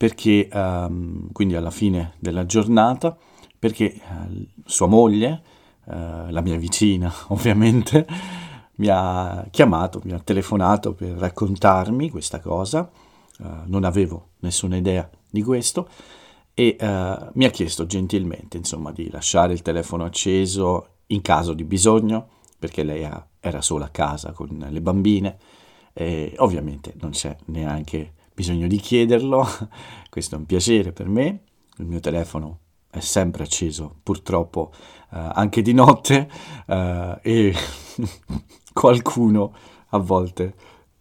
perché 0.01 0.50
um, 0.51 1.31
quindi 1.31 1.55
alla 1.55 1.70
fine 1.70 2.13
della 2.17 2.48
giornata, 2.48 3.15
perché 3.60 4.01
uh, 4.01 4.48
sua 4.65 4.88
moglie, 4.88 5.43
uh, 5.84 5.91
la 6.29 6.41
mia 6.41 6.58
vicina 6.58 7.13
ovviamente, 7.29 8.08
mi 8.77 8.88
ha 8.88 9.46
chiamato, 9.51 10.01
mi 10.03 10.13
ha 10.13 10.20
telefonato 10.20 10.96
per 10.96 11.12
raccontarmi 11.12 12.10
questa 12.10 12.39
cosa. 12.39 12.89
Uh, 13.38 13.46
non 13.65 13.84
avevo 13.84 14.29
nessuna 14.39 14.75
idea 14.75 15.08
di 15.29 15.43
questo 15.43 15.88
e 16.55 16.77
uh, 16.79 17.29
mi 17.34 17.46
ha 17.46 17.51
chiesto 17.51 17.86
gentilmente 17.86 18.58
insomma 18.58 18.91
di 18.91 19.08
lasciare 19.12 19.53
il 19.53 19.62
telefono 19.62 20.03
acceso 20.03 20.96
in 21.08 21.22
caso 21.22 21.53
di 21.53 21.63
bisogno 21.63 22.27
perché 22.58 22.81
lei 22.81 23.05
ha, 23.05 23.24
era 23.39 23.62
sola 23.62 23.86
a 23.86 23.89
casa 23.89 24.31
con 24.31 24.65
le 24.67 24.81
bambine 24.81 25.38
e 25.93 26.34
ovviamente 26.38 26.96
non 27.00 27.12
c'è 27.12 27.36
neanche 27.46 28.13
bisogno 28.34 28.68
di 28.68 28.78
chiederlo, 28.78 29.46
questo 30.10 30.36
è 30.36 30.38
un 30.38 30.46
piacere 30.46 30.92
per 30.92 31.08
me, 31.08 31.42
il 31.78 31.86
mio 31.86 32.00
telefono 32.00 32.60
è 32.90 33.00
sempre 33.00 33.44
acceso, 33.44 34.00
purtroppo 34.04 34.72
uh, 34.74 35.18
anche 35.34 35.62
di 35.62 35.74
notte 35.74 36.30
uh, 36.68 37.18
e 37.22 37.54
qualcuno 38.74 39.54
a 39.90 39.98
volte 39.98 40.56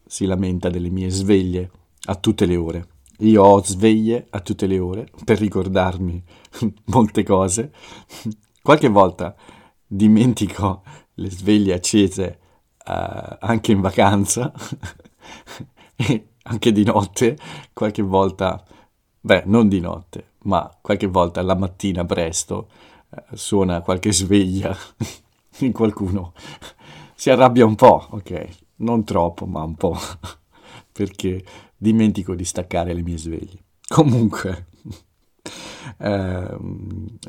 si 0.07 0.25
lamenta 0.25 0.71
delle 0.71 0.89
mie 0.89 1.11
sveglie 1.11 1.71
a 2.05 2.15
tutte 2.15 2.47
le 2.47 2.57
ore. 2.57 2.89
Io 3.19 3.43
ho 3.43 3.63
sveglie 3.63 4.27
a 4.31 4.41
tutte 4.41 4.67
le 4.67 4.79
ore 4.79 5.11
per 5.25 5.39
ricordarmi 5.39 6.23
molte 6.87 7.23
cose. 7.23 7.73
Qualche 8.63 8.89
volta 8.89 9.35
dimentico 9.87 10.83
le 11.15 11.31
sveglie 11.31 11.75
accese 11.75 12.39
uh, 12.87 13.37
anche 13.41 13.73
in 13.73 13.81
vacanza 13.81 14.53
e 15.97 16.30
anche 16.43 16.73
di 16.73 16.85
notte, 16.85 17.37
qualche 17.73 18.03
volta, 18.03 18.65
beh, 19.21 19.45
non 19.47 19.69
di 19.69 19.81
notte, 19.81 20.33
ma 20.45 20.71
qualche 20.81 21.07
volta 21.07 21.43
la 21.43 21.55
mattina 21.55 22.05
presto 22.05 22.69
uh, 23.11 23.37
suona 23.37 23.83
qualche 23.83 24.13
sveglia 24.13 24.75
e 25.59 25.73
qualcuno 25.73 26.33
si 27.21 27.29
arrabbia 27.29 27.67
un 27.67 27.75
po', 27.75 28.07
ok? 28.13 28.49
Non 28.77 29.05
troppo, 29.05 29.45
ma 29.45 29.63
un 29.63 29.75
po', 29.75 29.95
perché 30.91 31.45
dimentico 31.77 32.35
di 32.35 32.47
staccare 32.47 32.95
le 32.95 33.03
mie 33.03 33.19
sveglie. 33.19 33.65
Comunque, 33.87 34.69
eh, 35.99 36.57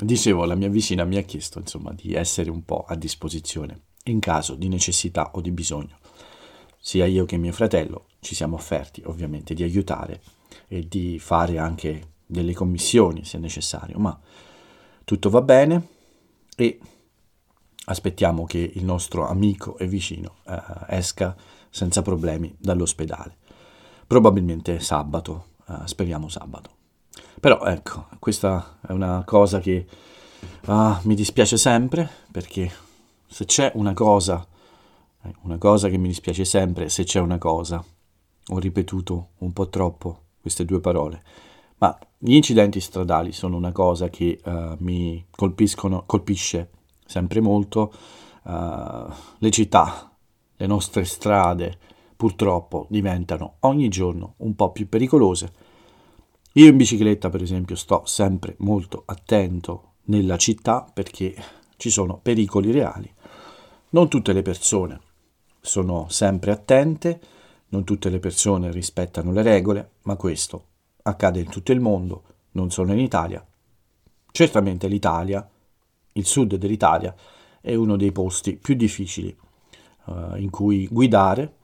dicevo, 0.00 0.46
la 0.46 0.54
mia 0.54 0.70
vicina 0.70 1.04
mi 1.04 1.18
ha 1.18 1.22
chiesto 1.22 1.58
insomma 1.58 1.92
di 1.92 2.14
essere 2.14 2.48
un 2.48 2.64
po' 2.64 2.86
a 2.88 2.94
disposizione 2.94 3.82
in 4.04 4.18
caso 4.18 4.54
di 4.54 4.68
necessità 4.68 5.32
o 5.34 5.42
di 5.42 5.50
bisogno. 5.50 5.98
Sia 6.84 7.06
io 7.06 7.24
che 7.24 7.36
mio 7.36 7.52
fratello 7.52 8.06
ci 8.18 8.34
siamo 8.34 8.56
offerti 8.56 9.02
ovviamente 9.06 9.54
di 9.54 9.62
aiutare 9.62 10.20
e 10.66 10.88
di 10.88 11.18
fare 11.20 11.58
anche 11.58 12.08
delle 12.26 12.54
commissioni 12.54 13.24
se 13.24 13.38
necessario, 13.38 13.98
ma 13.98 14.18
tutto 15.04 15.30
va 15.30 15.42
bene 15.42 15.86
e 16.56 16.80
aspettiamo 17.84 18.44
che 18.46 18.72
il 18.74 18.84
nostro 18.84 19.28
amico 19.28 19.78
e 19.78 19.86
vicino 19.86 20.36
eh, 20.46 20.60
esca 20.88 21.36
senza 21.70 22.02
problemi 22.02 22.54
dall'ospedale 22.58 23.36
probabilmente 24.12 24.78
sabato, 24.78 25.46
uh, 25.68 25.86
speriamo 25.86 26.28
sabato. 26.28 26.68
Però 27.40 27.64
ecco, 27.64 28.08
questa 28.18 28.76
è 28.86 28.92
una 28.92 29.22
cosa 29.24 29.58
che 29.58 29.86
ah, 30.66 31.00
mi 31.04 31.14
dispiace 31.14 31.56
sempre 31.56 32.06
perché 32.30 32.70
se 33.26 33.46
c'è 33.46 33.72
una 33.76 33.94
cosa, 33.94 34.46
eh, 34.46 34.51
una 35.42 35.58
cosa 35.58 35.88
che 35.88 35.98
mi 35.98 36.08
dispiace 36.08 36.44
sempre, 36.44 36.88
se 36.88 37.04
c'è 37.04 37.20
una 37.20 37.38
cosa, 37.38 37.84
ho 38.48 38.58
ripetuto 38.58 39.30
un 39.38 39.52
po' 39.52 39.68
troppo 39.68 40.20
queste 40.40 40.64
due 40.64 40.80
parole, 40.80 41.22
ma 41.78 41.96
gli 42.18 42.34
incidenti 42.34 42.80
stradali 42.80 43.32
sono 43.32 43.56
una 43.56 43.72
cosa 43.72 44.08
che 44.08 44.40
uh, 44.44 44.76
mi 44.78 45.24
colpisce 45.30 46.70
sempre 47.04 47.40
molto. 47.40 47.92
Uh, 48.44 49.12
le 49.38 49.50
città, 49.50 50.10
le 50.56 50.66
nostre 50.66 51.04
strade, 51.04 51.78
purtroppo 52.16 52.86
diventano 52.88 53.56
ogni 53.60 53.88
giorno 53.88 54.34
un 54.38 54.54
po' 54.54 54.70
più 54.70 54.88
pericolose. 54.88 55.52
Io 56.52 56.68
in 56.68 56.76
bicicletta, 56.76 57.30
per 57.30 57.42
esempio, 57.42 57.74
sto 57.74 58.02
sempre 58.04 58.54
molto 58.58 59.02
attento 59.06 59.94
nella 60.04 60.36
città 60.36 60.84
perché 60.92 61.34
ci 61.76 61.90
sono 61.90 62.18
pericoli 62.20 62.70
reali. 62.70 63.12
Non 63.90 64.08
tutte 64.08 64.32
le 64.32 64.42
persone 64.42 65.00
sono 65.64 66.06
sempre 66.08 66.50
attente, 66.50 67.20
non 67.68 67.84
tutte 67.84 68.10
le 68.10 68.18
persone 68.18 68.72
rispettano 68.72 69.30
le 69.30 69.42
regole, 69.42 69.90
ma 70.02 70.16
questo 70.16 70.64
accade 71.02 71.38
in 71.38 71.48
tutto 71.48 71.70
il 71.70 71.80
mondo, 71.80 72.22
non 72.52 72.70
solo 72.70 72.92
in 72.92 72.98
Italia. 72.98 73.46
Certamente 74.32 74.88
l'Italia, 74.88 75.48
il 76.14 76.26
sud 76.26 76.56
dell'Italia, 76.56 77.14
è 77.60 77.74
uno 77.76 77.96
dei 77.96 78.10
posti 78.10 78.56
più 78.56 78.74
difficili 78.74 79.34
uh, 80.06 80.36
in 80.36 80.50
cui 80.50 80.88
guidare. 80.90 81.58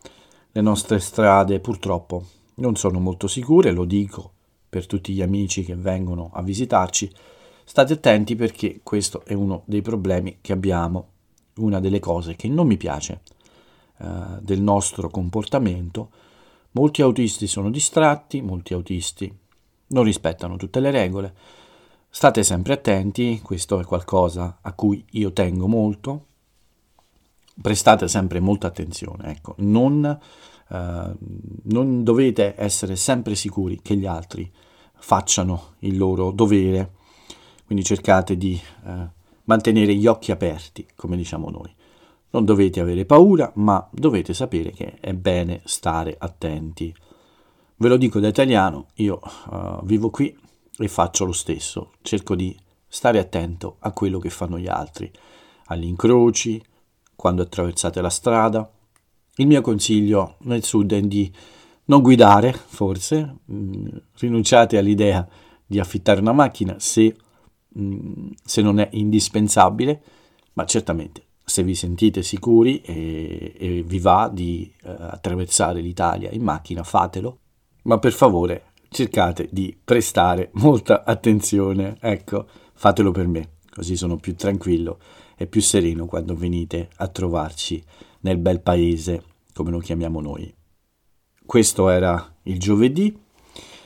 Le 0.53 0.61
nostre 0.61 1.01
strade 1.01 1.59
purtroppo 1.59 2.25
non 2.55 2.77
sono 2.77 3.01
molto 3.01 3.27
sicure, 3.27 3.73
lo 3.73 3.85
dico 3.85 4.33
per 4.69 4.87
tutti 4.87 5.13
gli 5.13 5.23
amici 5.23 5.65
che 5.65 5.75
vengono 5.75 6.31
a 6.33 6.43
visitarci. 6.43 7.13
State 7.65 7.95
attenti 7.95 8.37
perché 8.37 8.81
questo 8.83 9.25
è 9.25 9.35
uno 9.35 9.63
dei 9.67 9.83
problemi 9.83 10.39
che 10.41 10.53
abbiamo, 10.53 11.09
una 11.57 11.81
delle 11.81 11.99
cose 11.99 12.37
che 12.37 12.49
non 12.49 12.67
mi 12.69 12.77
piace 12.77 13.23
uh, 13.99 14.41
del 14.41 14.61
nostro 14.61 15.09
comportamento 15.09 16.11
Molti 16.73 17.01
autisti 17.03 17.47
sono 17.47 17.71
distratti, 17.71 18.43
molti 18.43 18.75
autisti 18.75 19.35
non 19.89 20.05
rispettano 20.05 20.57
tutte 20.57 20.81
le 20.81 20.91
regole. 20.91 21.35
State 22.11 22.43
sempre 22.45 22.75
attenti, 22.75 23.41
questo 23.43 23.81
è 23.81 23.85
qualcosa 23.85 24.59
a 24.61 24.73
cui 24.75 25.05
io 25.13 25.33
tengo 25.33 25.67
molto. 25.67 26.27
Prestate 27.61 28.07
sempre 28.07 28.39
molta 28.39 28.69
attenzione, 28.69 29.33
ecco, 29.33 29.55
non, 29.59 30.05
eh, 30.69 31.17
non 31.63 32.05
dovete 32.05 32.55
essere 32.57 32.95
sempre 32.95 33.35
sicuri 33.35 33.81
che 33.83 33.97
gli 33.97 34.07
altri 34.07 34.49
facciano 35.01 35.75
il 35.81 35.97
loro 35.97 36.31
dovere, 36.31 36.93
quindi 37.67 37.83
cercate 37.83 38.37
di 38.37 38.61
eh, 38.87 39.09
mantenere 39.45 39.95
gli 39.95 40.07
occhi 40.07 40.31
aperti, 40.31 40.87
come 40.95 41.17
diciamo 41.17 41.51
noi. 41.51 41.75
Non 42.31 42.45
dovete 42.45 42.81
avere 42.81 43.05
paura, 43.07 43.51
ma 43.57 43.89
dovete 43.91 44.35
sapere 44.35 44.71
che 44.71 44.99
è 45.01 45.15
bene 45.15 45.63
stare 45.65 46.15
attenti. 46.19 46.95
Ve 47.77 47.89
lo 47.89 47.97
dico 47.97 48.21
da 48.21 48.29
italiano, 48.29 48.89
io 48.95 49.21
uh, 49.51 49.85
vivo 49.85 50.11
qui 50.11 50.37
e 50.77 50.89
faccio 50.89 51.25
lo 51.25 51.33
stesso, 51.33 51.93
cerco 52.03 52.35
di 52.35 52.57
stare 52.87 53.19
attento 53.19 53.77
a 53.81 53.93
quello 53.93 54.19
che 54.19 54.31
fanno 54.31 54.59
gli 54.59 54.69
altri, 54.69 55.11
agli 55.67 55.85
incroci, 55.85 56.63
quando 57.15 57.43
attraversate 57.43 58.01
la 58.01 58.11
strada. 58.11 58.71
Il 59.37 59.47
mio 59.47 59.61
consiglio 59.61 60.37
nel 60.41 60.65
sud 60.65 60.93
è 60.93 61.01
di 61.01 61.33
non 61.87 62.03
guidare, 62.03 62.53
forse, 62.53 63.37
mm, 63.51 63.87
rinunciate 64.19 64.77
all'idea 64.77 65.27
di 65.65 65.79
affittare 65.79 66.21
una 66.21 66.33
macchina 66.33 66.77
se, 66.79 67.17
mm, 67.79 68.31
se 68.45 68.63
non 68.63 68.81
è 68.81 68.89
indispensabile, 68.93 70.03
ma 70.55 70.65
certamente 70.65 71.28
se 71.49 71.63
vi 71.63 71.75
sentite 71.75 72.23
sicuri 72.23 72.83
e, 72.83 73.55
e 73.57 73.83
vi 73.83 73.99
va 73.99 74.31
di 74.31 74.71
eh, 74.83 74.95
attraversare 74.99 75.81
l'Italia 75.81 76.31
in 76.31 76.43
macchina, 76.43 76.83
fatelo, 76.83 77.39
ma 77.85 77.99
per 77.99 78.13
favore 78.13 78.73
cercate 78.91 79.49
di 79.51 79.75
prestare 79.83 80.51
molta 80.55 81.05
attenzione, 81.05 81.97
ecco, 82.01 82.47
fatelo 82.75 83.13
per 83.13 83.29
me, 83.29 83.53
così 83.71 83.97
sono 83.97 84.17
più 84.17 84.37
tranquillo 84.37 84.99
e 85.37 85.47
più 85.47 85.63
sereno 85.63 86.05
quando 86.05 86.35
venite 86.37 86.91
a 86.97 87.09
trovarci 87.09 87.83
nel 88.21 88.37
bel 88.37 88.61
paese, 88.61 89.23
come 89.55 89.71
lo 89.71 89.79
chiamiamo 89.79 90.21
noi. 90.21 90.55
Questo 91.47 91.89
era 91.89 92.37
il 92.43 92.59
giovedì, 92.59 93.19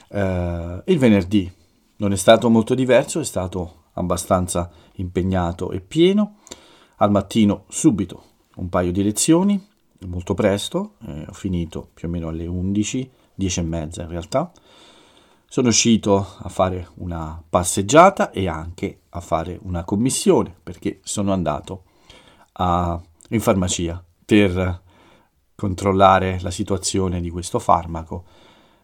eh, 0.09 0.83
il 0.85 0.99
venerdì 0.99 1.53
non 1.99 2.11
è 2.11 2.17
stato 2.17 2.51
molto 2.51 2.75
diverso, 2.75 3.21
è 3.21 3.25
stato 3.25 3.85
abbastanza 3.93 4.69
impegnato 4.95 5.71
e 5.71 5.81
pieno 5.81 6.39
al 7.03 7.11
mattino 7.11 7.65
subito 7.69 8.23
un 8.57 8.69
paio 8.69 8.93
di 8.93 9.03
lezioni, 9.03 9.61
molto 10.07 10.35
presto, 10.35 10.95
eh, 11.07 11.27
ho 11.29 11.33
finito 11.33 11.89
più 11.93 12.07
o 12.07 12.11
meno 12.11 12.29
alle 12.29 12.47
11, 12.47 13.11
10 13.35 13.61
e 13.61 13.63
mezza 13.63 14.03
in 14.03 14.09
realtà. 14.09 14.53
Sono 15.49 15.69
uscito 15.69 16.25
a 16.39 16.49
fare 16.49 16.89
una 16.97 17.43
passeggiata 17.47 18.31
e 18.31 18.47
anche 18.47 19.01
a 19.11 19.21
fare 19.21 19.59
una 19.63 19.85
commissione 19.85 20.55
perché 20.63 21.01
sono 21.03 21.33
andato 21.33 21.85
a, 22.53 23.01
in 23.31 23.41
farmacia 23.41 24.03
per 24.25 24.81
controllare 25.57 26.39
la 26.41 26.51
situazione 26.53 27.21
di 27.21 27.31
questo 27.31 27.59
farmaco, 27.59 28.25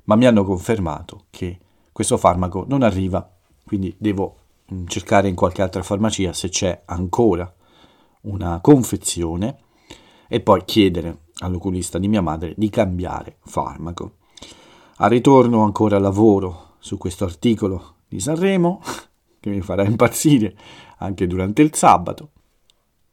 ma 0.04 0.16
mi 0.16 0.26
hanno 0.26 0.44
confermato 0.44 1.26
che 1.30 1.58
questo 1.92 2.16
farmaco 2.16 2.64
non 2.66 2.82
arriva, 2.82 3.30
quindi 3.64 3.94
devo 3.96 4.38
mm, 4.72 4.86
cercare 4.86 5.28
in 5.28 5.36
qualche 5.36 5.62
altra 5.62 5.82
farmacia 5.84 6.32
se 6.32 6.48
c'è 6.48 6.82
ancora 6.86 7.52
una 8.22 8.60
confezione 8.60 9.58
e 10.28 10.40
poi 10.40 10.64
chiedere 10.64 11.26
all'oculista 11.38 11.98
di 11.98 12.08
mia 12.08 12.20
madre 12.20 12.54
di 12.56 12.68
cambiare 12.68 13.38
farmaco. 13.44 14.16
A 14.96 15.06
ritorno 15.06 15.62
ancora 15.62 15.98
lavoro 15.98 16.74
su 16.78 16.98
questo 16.98 17.24
articolo 17.24 17.94
di 18.08 18.20
Sanremo 18.20 18.80
che 19.40 19.50
mi 19.50 19.60
farà 19.60 19.84
impazzire 19.84 20.56
anche 20.98 21.26
durante 21.26 21.62
il 21.62 21.74
sabato 21.74 22.30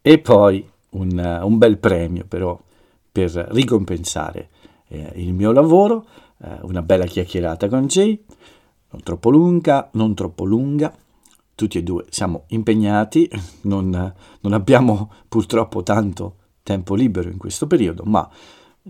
e 0.01 0.19
poi 0.19 0.67
un, 0.91 1.41
un 1.43 1.57
bel 1.57 1.77
premio 1.77 2.25
però 2.27 2.59
per 3.11 3.31
ricompensare 3.51 4.49
eh, 4.87 5.13
il 5.15 5.33
mio 5.33 5.51
lavoro, 5.51 6.05
eh, 6.43 6.59
una 6.63 6.81
bella 6.81 7.05
chiacchierata 7.05 7.69
con 7.69 7.87
Jay, 7.87 8.21
non 8.91 9.01
troppo 9.03 9.29
lunga, 9.29 9.89
non 9.93 10.13
troppo 10.13 10.43
lunga, 10.43 10.93
tutti 11.55 11.77
e 11.77 11.83
due 11.83 12.05
siamo 12.09 12.43
impegnati, 12.47 13.29
non, 13.61 14.13
non 14.41 14.53
abbiamo 14.53 15.11
purtroppo 15.27 15.83
tanto 15.83 16.37
tempo 16.63 16.95
libero 16.95 17.29
in 17.29 17.37
questo 17.37 17.67
periodo, 17.67 18.03
ma 18.05 18.29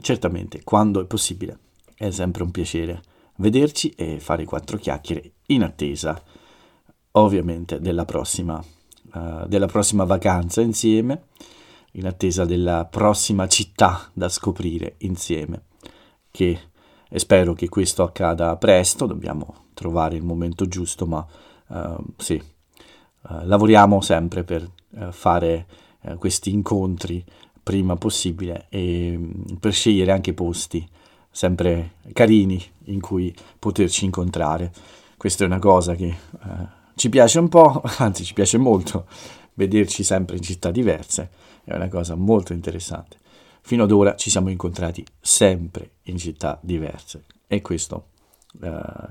certamente 0.02 0.64
quando 0.64 1.02
è 1.02 1.06
possibile 1.06 1.60
è 1.96 2.10
sempre 2.10 2.44
un 2.44 2.52
piacere 2.52 3.02
vederci 3.38 3.90
e 3.92 4.20
fare 4.20 4.46
quattro 4.46 4.78
chiacchiere 4.78 5.34
in 5.48 5.64
attesa 5.64 6.22
ovviamente 7.12 7.80
della 7.80 8.06
prossima, 8.06 8.62
uh, 9.14 9.46
della 9.48 9.68
prossima 9.68 10.04
vacanza 10.04 10.62
insieme, 10.62 11.28
in 11.92 12.08
attesa 12.08 12.46
della 12.46 12.86
prossima 12.86 13.48
città 13.48 14.10
da 14.14 14.28
scoprire 14.28 14.96
insieme, 15.00 15.66
che 16.32 16.60
e 17.08 17.20
spero 17.20 17.54
che 17.54 17.70
questo 17.70 18.04
accada 18.04 18.58
presto, 18.58 19.06
dobbiamo 19.06 19.68
trovare 19.74 20.16
il 20.16 20.24
momento 20.24 20.68
giusto, 20.68 21.06
ma 21.06 21.26
uh, 21.68 22.04
sì, 22.18 22.42
lavoriamo 23.44 24.02
sempre 24.02 24.44
per 24.44 24.70
uh, 24.90 25.12
fare 25.12 25.66
uh, 26.02 26.18
questi 26.18 26.52
incontri 26.52 27.24
prima 27.62 27.96
possibile 27.96 28.68
e 28.70 29.16
um, 29.16 29.58
per 29.60 29.74
scegliere 29.74 30.12
anche 30.12 30.34
posti 30.34 30.88
sempre 31.32 31.96
carini 32.14 32.64
in 32.86 33.02
cui 33.02 33.34
poterci 33.60 34.06
incontrare. 34.06 34.72
Questa 35.18 35.44
è 35.44 35.48
una 35.48 35.60
cosa 35.60 35.96
che 35.96 36.16
ci 36.96 37.10
piace 37.10 37.40
un 37.40 37.50
po', 37.50 37.82
anzi 37.98 38.24
ci 38.24 38.34
piace 38.34 38.58
molto, 38.58 39.08
vederci 39.56 40.04
sempre 40.04 40.38
in 40.38 40.44
città 40.44 40.72
diverse, 40.72 41.30
è 41.64 41.76
una 41.76 41.90
cosa 41.90 42.16
molto 42.16 42.54
interessante. 42.54 43.18
Fino 43.62 43.84
ad 43.84 43.92
ora 43.92 44.16
ci 44.16 44.30
siamo 44.30 44.50
incontrati 44.50 45.04
sempre 45.20 45.96
in 46.04 46.18
città 46.18 46.58
diverse 46.62 47.24
e 47.48 47.62
questo, 47.62 48.10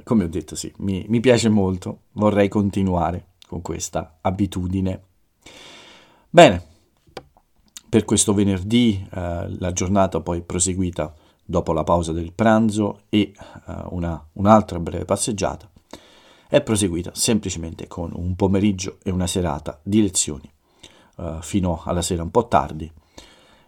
come 0.04 0.24
ho 0.24 0.28
detto, 0.28 0.54
sì, 0.54 0.72
mi, 0.78 1.04
mi 1.08 1.20
piace 1.20 1.48
molto, 1.48 2.02
vorrei 2.12 2.48
continuare 2.48 3.32
con 3.46 3.62
questa 3.62 4.18
abitudine. 4.20 5.02
Bene, 6.30 6.66
per 7.88 8.04
questo 8.04 8.34
venerdì 8.34 9.06
eh, 9.12 9.46
la 9.58 9.72
giornata 9.72 10.20
poi 10.20 10.42
proseguita 10.42 11.14
dopo 11.44 11.72
la 11.72 11.84
pausa 11.84 12.12
del 12.12 12.32
pranzo 12.32 13.02
e 13.08 13.20
eh, 13.20 13.34
una, 13.90 14.22
un'altra 14.32 14.80
breve 14.80 15.04
passeggiata 15.04 15.70
è 16.48 16.60
proseguita 16.62 17.10
semplicemente 17.14 17.86
con 17.86 18.12
un 18.14 18.36
pomeriggio 18.36 18.98
e 19.02 19.10
una 19.10 19.26
serata 19.26 19.80
di 19.82 20.02
lezioni 20.02 20.50
eh, 21.18 21.38
fino 21.40 21.82
alla 21.84 22.02
sera 22.02 22.22
un 22.22 22.30
po' 22.30 22.46
tardi 22.48 22.90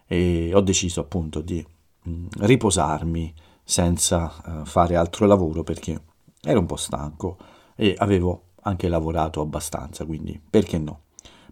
e 0.06 0.52
ho 0.54 0.60
deciso 0.60 1.00
appunto 1.00 1.40
di 1.40 1.64
mh, 2.02 2.10
mm, 2.10 2.26
riposarmi 2.38 3.34
senza 3.68 4.32
uh, 4.44 4.64
fare 4.64 4.94
altro 4.94 5.26
lavoro 5.26 5.64
perché 5.64 6.00
ero 6.40 6.60
un 6.60 6.66
po' 6.66 6.76
stanco 6.76 7.36
e 7.74 7.96
avevo 7.98 8.45
anche 8.66 8.88
lavorato 8.88 9.40
abbastanza, 9.40 10.04
quindi 10.04 10.40
perché 10.48 10.78
no? 10.78 11.00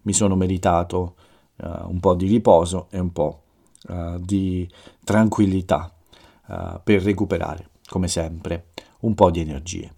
Mi 0.03 0.13
sono 0.13 0.35
meritato 0.35 1.15
uh, 1.55 1.89
un 1.89 1.99
po' 1.99 2.13
di 2.13 2.27
riposo 2.27 2.87
e 2.91 2.99
un 2.99 3.11
po' 3.11 3.41
uh, 3.87 4.19
di 4.19 4.69
tranquillità 5.03 5.91
uh, 6.47 6.79
per 6.83 7.01
recuperare, 7.01 7.69
come 7.87 8.07
sempre, 8.07 8.67
un 9.01 9.15
po' 9.15 9.31
di 9.31 9.39
energie. 9.39 9.93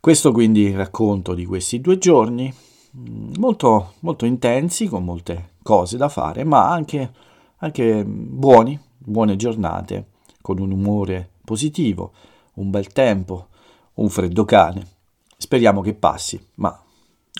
Questo 0.00 0.32
quindi 0.32 0.72
racconto 0.72 1.34
di 1.34 1.46
questi 1.46 1.80
due 1.80 1.98
giorni, 1.98 2.52
mm, 2.96 3.34
molto, 3.38 3.94
molto 4.00 4.26
intensi, 4.26 4.86
con 4.86 5.04
molte 5.04 5.52
cose 5.62 5.96
da 5.96 6.08
fare, 6.08 6.44
ma 6.44 6.70
anche, 6.70 7.12
anche 7.58 8.04
buoni, 8.04 8.78
buone 8.98 9.36
giornate, 9.36 10.08
con 10.42 10.58
un 10.58 10.72
umore 10.72 11.30
positivo, 11.44 12.12
un 12.54 12.70
bel 12.70 12.88
tempo, 12.88 13.46
un 13.94 14.08
freddo 14.08 14.44
cane. 14.44 14.96
Speriamo 15.40 15.82
che 15.82 15.94
passi, 15.94 16.44
ma 16.56 16.84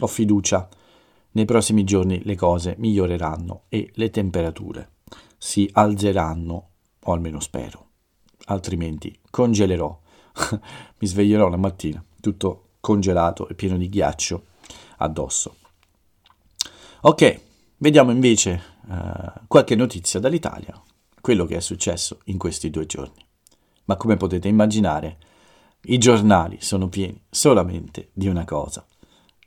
ho 0.00 0.06
fiducia. 0.06 0.68
Nei 1.32 1.44
prossimi 1.44 1.82
giorni 1.82 2.22
le 2.22 2.36
cose 2.36 2.76
miglioreranno 2.78 3.64
e 3.68 3.90
le 3.94 4.10
temperature 4.10 4.92
si 5.36 5.68
alzeranno, 5.72 6.68
o 7.00 7.12
almeno 7.12 7.40
spero. 7.40 7.86
Altrimenti 8.44 9.18
congelerò. 9.28 10.00
Mi 10.98 11.06
sveglierò 11.08 11.48
la 11.48 11.56
mattina 11.56 12.02
tutto 12.20 12.74
congelato 12.78 13.48
e 13.48 13.54
pieno 13.54 13.76
di 13.76 13.88
ghiaccio 13.88 14.44
addosso. 14.98 15.56
Ok, 17.00 17.40
vediamo 17.78 18.12
invece 18.12 18.62
uh, 18.86 19.46
qualche 19.48 19.74
notizia 19.74 20.20
dall'Italia, 20.20 20.80
quello 21.20 21.46
che 21.46 21.56
è 21.56 21.60
successo 21.60 22.20
in 22.26 22.38
questi 22.38 22.70
due 22.70 22.86
giorni. 22.86 23.26
Ma 23.86 23.96
come 23.96 24.16
potete 24.16 24.46
immaginare, 24.46 25.18
i 25.82 25.98
giornali 25.98 26.58
sono 26.60 26.88
pieni 26.88 27.22
solamente 27.30 28.10
di 28.12 28.28
una 28.28 28.44
cosa, 28.44 28.84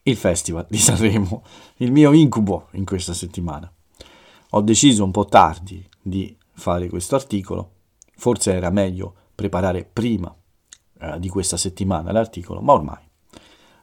il 0.03 0.15
Festival 0.15 0.65
di 0.69 0.77
Sanremo, 0.77 1.43
il 1.77 1.91
mio 1.91 2.11
incubo 2.13 2.67
in 2.71 2.85
questa 2.85 3.13
settimana. 3.13 3.71
Ho 4.51 4.61
deciso 4.61 5.03
un 5.03 5.11
po' 5.11 5.25
tardi 5.25 5.87
di 6.01 6.35
fare 6.53 6.89
questo 6.89 7.15
articolo, 7.15 7.71
forse 8.15 8.53
era 8.53 8.69
meglio 8.69 9.15
preparare 9.35 9.83
prima 9.83 10.33
eh, 10.99 11.19
di 11.19 11.29
questa 11.29 11.57
settimana 11.57 12.11
l'articolo, 12.11 12.61
ma 12.61 12.73
ormai 12.73 13.09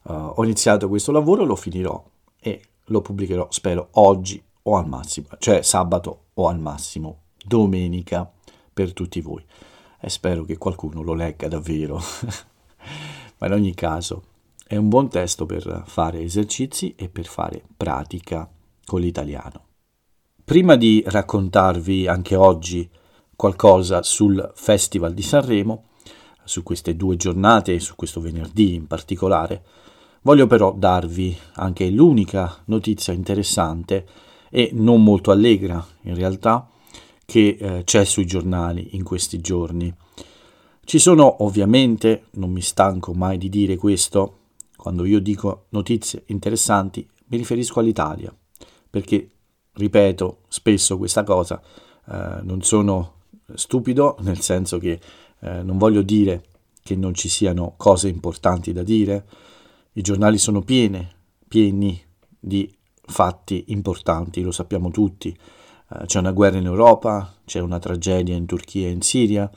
uh, 0.09 0.33
ho 0.35 0.45
iniziato 0.45 0.89
questo 0.89 1.13
lavoro, 1.13 1.45
lo 1.45 1.57
finirò 1.57 2.03
e 2.41 2.63
lo 2.85 3.01
pubblicherò, 3.01 3.49
spero, 3.51 3.89
oggi 3.93 4.43
o 4.63 4.77
al 4.77 4.89
massimo, 4.89 5.29
cioè 5.39 5.63
sabato 5.63 6.27
o 6.35 6.49
al 6.49 6.59
massimo 6.59 7.23
domenica 7.45 8.31
per 8.73 8.93
tutti 8.93 9.21
voi. 9.21 9.45
E 10.01 10.09
spero 10.09 10.45
che 10.45 10.59
qualcuno 10.59 11.03
lo 11.03 11.15
legga 11.15 11.49
davvero. 11.49 12.01
ma 13.39 13.47
in 13.47 13.53
ogni 13.53 13.75
caso 13.75 14.23
è 14.67 14.77
un 14.77 14.89
buon 14.89 15.09
testo 15.09 15.47
per 15.47 15.85
fare 15.87 16.21
esercizi 16.21 16.95
e 16.97 17.09
per 17.09 17.27
fare 17.27 17.63
pratica 17.77 18.49
con 18.85 19.01
l'italiano. 19.01 19.65
Prima 20.45 20.77
di 20.77 21.03
raccontarvi 21.07 22.07
anche 22.07 22.35
oggi 22.35 22.89
qualcosa 23.35 24.03
sul 24.03 24.51
Festival 24.55 25.15
di 25.15 25.23
Sanremo, 25.23 25.85
su 26.45 26.63
queste 26.63 26.97
due 26.97 27.17
giornate 27.17 27.75
e 27.75 27.81
su 27.81 27.95
questo 27.95 28.21
venerdì 28.21 28.75
in 28.75 28.87
particolare, 28.87 29.63
voglio 30.23 30.47
però 30.47 30.73
darvi 30.73 31.37
anche 31.55 31.89
l'unica 31.91 32.63
notizia 32.67 33.13
interessante 33.13 34.07
e 34.51 34.71
non 34.73 35.03
molto 35.03 35.31
allegra 35.31 35.85
in 36.03 36.15
realtà 36.15 36.69
che 37.31 37.59
eh, 37.61 37.85
c'è 37.85 38.07
sui 38.07 38.25
giornali 38.25 38.97
in 38.97 39.05
questi 39.05 39.39
giorni. 39.41 39.95
Ci 40.83 40.99
sono 40.99 41.45
ovviamente, 41.45 42.29
non 42.33 42.51
mi 42.51 42.63
stanco 42.63 43.13
mai 43.13 43.37
di 43.37 43.51
dire 43.51 43.77
questo, 43.77 44.39
quando 44.75 45.05
io 45.05 45.21
dico 45.21 45.67
notizie 45.71 46.23
interessanti 46.29 47.07
mi 47.27 47.37
riferisco 47.37 47.81
all'Italia, 47.81 48.35
perché, 48.89 49.29
ripeto 49.73 50.45
spesso 50.49 50.97
questa 50.97 51.23
cosa, 51.23 51.61
eh, 52.11 52.39
non 52.45 52.63
sono 52.63 53.25
stupido, 53.53 54.17
nel 54.21 54.41
senso 54.41 54.79
che 54.79 54.99
eh, 55.41 55.63
non 55.63 55.77
voglio 55.77 56.01
dire 56.01 56.45
che 56.83 56.97
non 56.97 57.13
ci 57.13 57.29
siano 57.29 57.75
cose 57.77 58.09
importanti 58.09 58.73
da 58.73 58.83
dire, 58.83 59.27
i 59.93 60.01
giornali 60.01 60.39
sono 60.39 60.63
piene, 60.63 61.15
pieni 61.47 62.03
di 62.41 62.75
fatti 63.05 63.65
importanti, 63.67 64.41
lo 64.41 64.51
sappiamo 64.51 64.91
tutti. 64.91 65.37
Uh, 65.89 66.05
c'è 66.05 66.19
una 66.19 66.33
guerra 66.33 66.59
in 66.59 66.67
Europa, 66.67 67.35
c'è 67.45 67.61
una 67.61 67.79
tragedia 67.79 68.35
in 68.35 68.47
Turchia 68.47 68.89
e 68.89 68.91
in 68.91 69.01
Siria, 69.01 69.51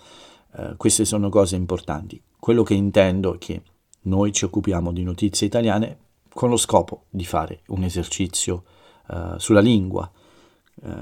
uh, 0.51 0.77
queste 0.77 1.05
sono 1.05 1.29
cose 1.29 1.55
importanti. 1.55 2.21
Quello 2.39 2.63
che 2.63 2.73
intendo 2.73 3.35
è 3.35 3.37
che 3.37 3.61
noi 4.03 4.31
ci 4.31 4.45
occupiamo 4.45 4.91
di 4.91 5.03
notizie 5.03 5.47
italiane 5.47 5.97
con 6.33 6.49
lo 6.49 6.57
scopo 6.57 7.03
di 7.09 7.25
fare 7.25 7.61
un 7.67 7.83
esercizio 7.83 8.63
uh, 9.07 9.37
sulla 9.37 9.59
lingua. 9.59 10.09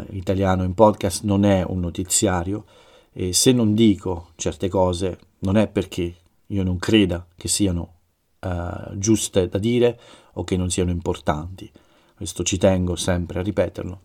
italiano 0.10 0.64
in 0.64 0.74
podcast 0.74 1.24
non 1.24 1.46
è 1.46 1.64
un 1.66 1.80
notiziario, 1.80 2.66
e 3.14 3.32
se 3.34 3.52
non 3.52 3.74
dico 3.74 4.32
certe 4.36 4.68
cose 4.68 5.20
non 5.40 5.56
è 5.56 5.68
perché 5.68 6.16
io 6.48 6.64
non 6.64 6.78
creda 6.78 7.26
che 7.36 7.48
siano 7.48 7.94
uh, 8.42 8.98
giuste 8.98 9.48
da 9.48 9.58
dire 9.58 10.00
o 10.34 10.44
che 10.44 10.58
non 10.58 10.70
siano 10.70 10.92
importanti. 10.92 11.72
Questo 12.16 12.44
ci 12.44 12.58
tengo 12.58 12.96
sempre 12.96 13.40
a 13.40 13.44
ripeterlo. 13.44 14.02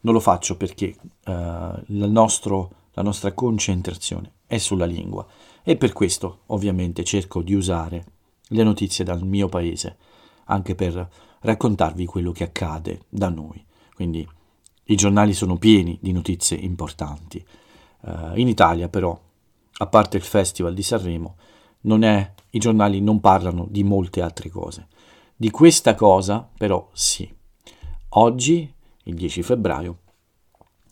Non 0.00 0.14
lo 0.14 0.20
faccio 0.20 0.56
perché 0.56 0.96
uh, 1.26 1.82
nostro, 1.86 2.72
la 2.92 3.02
nostra 3.02 3.32
concentrazione 3.32 4.32
è 4.46 4.58
sulla 4.58 4.86
lingua 4.86 5.26
e 5.62 5.76
per 5.76 5.92
questo 5.92 6.40
ovviamente 6.46 7.04
cerco 7.04 7.42
di 7.42 7.54
usare 7.54 8.04
le 8.48 8.62
notizie 8.62 9.04
dal 9.04 9.24
mio 9.24 9.48
paese 9.48 9.96
anche 10.44 10.74
per 10.74 11.08
raccontarvi 11.40 12.06
quello 12.06 12.32
che 12.32 12.44
accade 12.44 13.02
da 13.08 13.28
noi. 13.28 13.64
Quindi 13.94 14.26
i 14.84 14.94
giornali 14.94 15.34
sono 15.34 15.56
pieni 15.56 15.98
di 16.00 16.12
notizie 16.12 16.56
importanti. 16.56 17.44
Uh, 18.00 18.38
in 18.38 18.48
Italia 18.48 18.88
però, 18.88 19.18
a 19.78 19.86
parte 19.86 20.16
il 20.16 20.22
Festival 20.22 20.72
di 20.72 20.82
Sanremo, 20.82 21.36
è, 22.00 22.32
i 22.50 22.58
giornali 22.58 23.00
non 23.00 23.20
parlano 23.20 23.66
di 23.68 23.84
molte 23.84 24.22
altre 24.22 24.48
cose. 24.48 24.86
Di 25.36 25.50
questa 25.50 25.94
cosa 25.94 26.48
però 26.56 26.88
sì. 26.92 27.30
Oggi, 28.10 28.72
il 29.08 29.14
10 29.14 29.42
febbraio, 29.42 29.98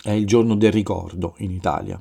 è 0.02 0.10
il 0.10 0.26
giorno 0.26 0.54
del 0.54 0.72
ricordo 0.72 1.34
in 1.38 1.50
Italia. 1.50 2.00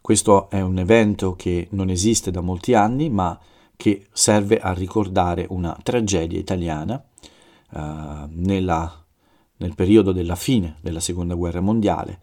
Questo 0.00 0.50
è 0.50 0.60
un 0.60 0.78
evento 0.78 1.34
che 1.34 1.68
non 1.70 1.88
esiste 1.88 2.30
da 2.30 2.40
molti 2.40 2.74
anni, 2.74 3.08
ma 3.08 3.38
che 3.76 4.06
serve 4.12 4.58
a 4.58 4.72
ricordare 4.72 5.46
una 5.48 5.76
tragedia 5.82 6.38
italiana 6.38 7.02
uh, 7.72 7.80
nella, 8.28 9.04
nel 9.56 9.74
periodo 9.74 10.12
della 10.12 10.36
fine 10.36 10.76
della 10.80 11.00
Seconda 11.00 11.34
Guerra 11.34 11.60
Mondiale, 11.60 12.20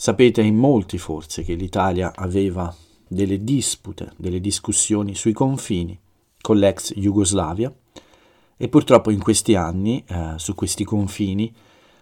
Sapete 0.00 0.42
in 0.42 0.54
molti 0.54 0.96
forse 0.96 1.42
che 1.42 1.54
l'Italia 1.54 2.12
aveva 2.14 2.72
delle 3.08 3.42
dispute, 3.42 4.12
delle 4.16 4.38
discussioni 4.38 5.16
sui 5.16 5.32
confini 5.32 5.98
con 6.40 6.56
l'ex 6.56 6.94
Jugoslavia 6.94 7.74
e 8.56 8.68
purtroppo 8.68 9.10
in 9.10 9.20
questi 9.20 9.56
anni 9.56 10.04
eh, 10.06 10.34
su 10.36 10.54
questi 10.54 10.84
confini 10.84 11.52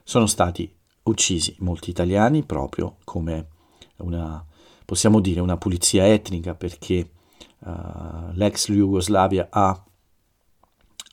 sono 0.09 0.27
stati 0.27 0.73
uccisi 1.03 1.57
molti 1.59 1.91
italiani 1.91 2.45
proprio 2.45 2.99
come 3.03 3.49
una, 3.97 4.45
possiamo 4.85 5.19
dire, 5.19 5.41
una 5.41 5.57
pulizia 5.57 6.07
etnica 6.07 6.55
perché 6.55 7.11
uh, 7.59 8.31
l'ex 8.35 8.71
Jugoslavia 8.71 9.49
ha 9.51 9.85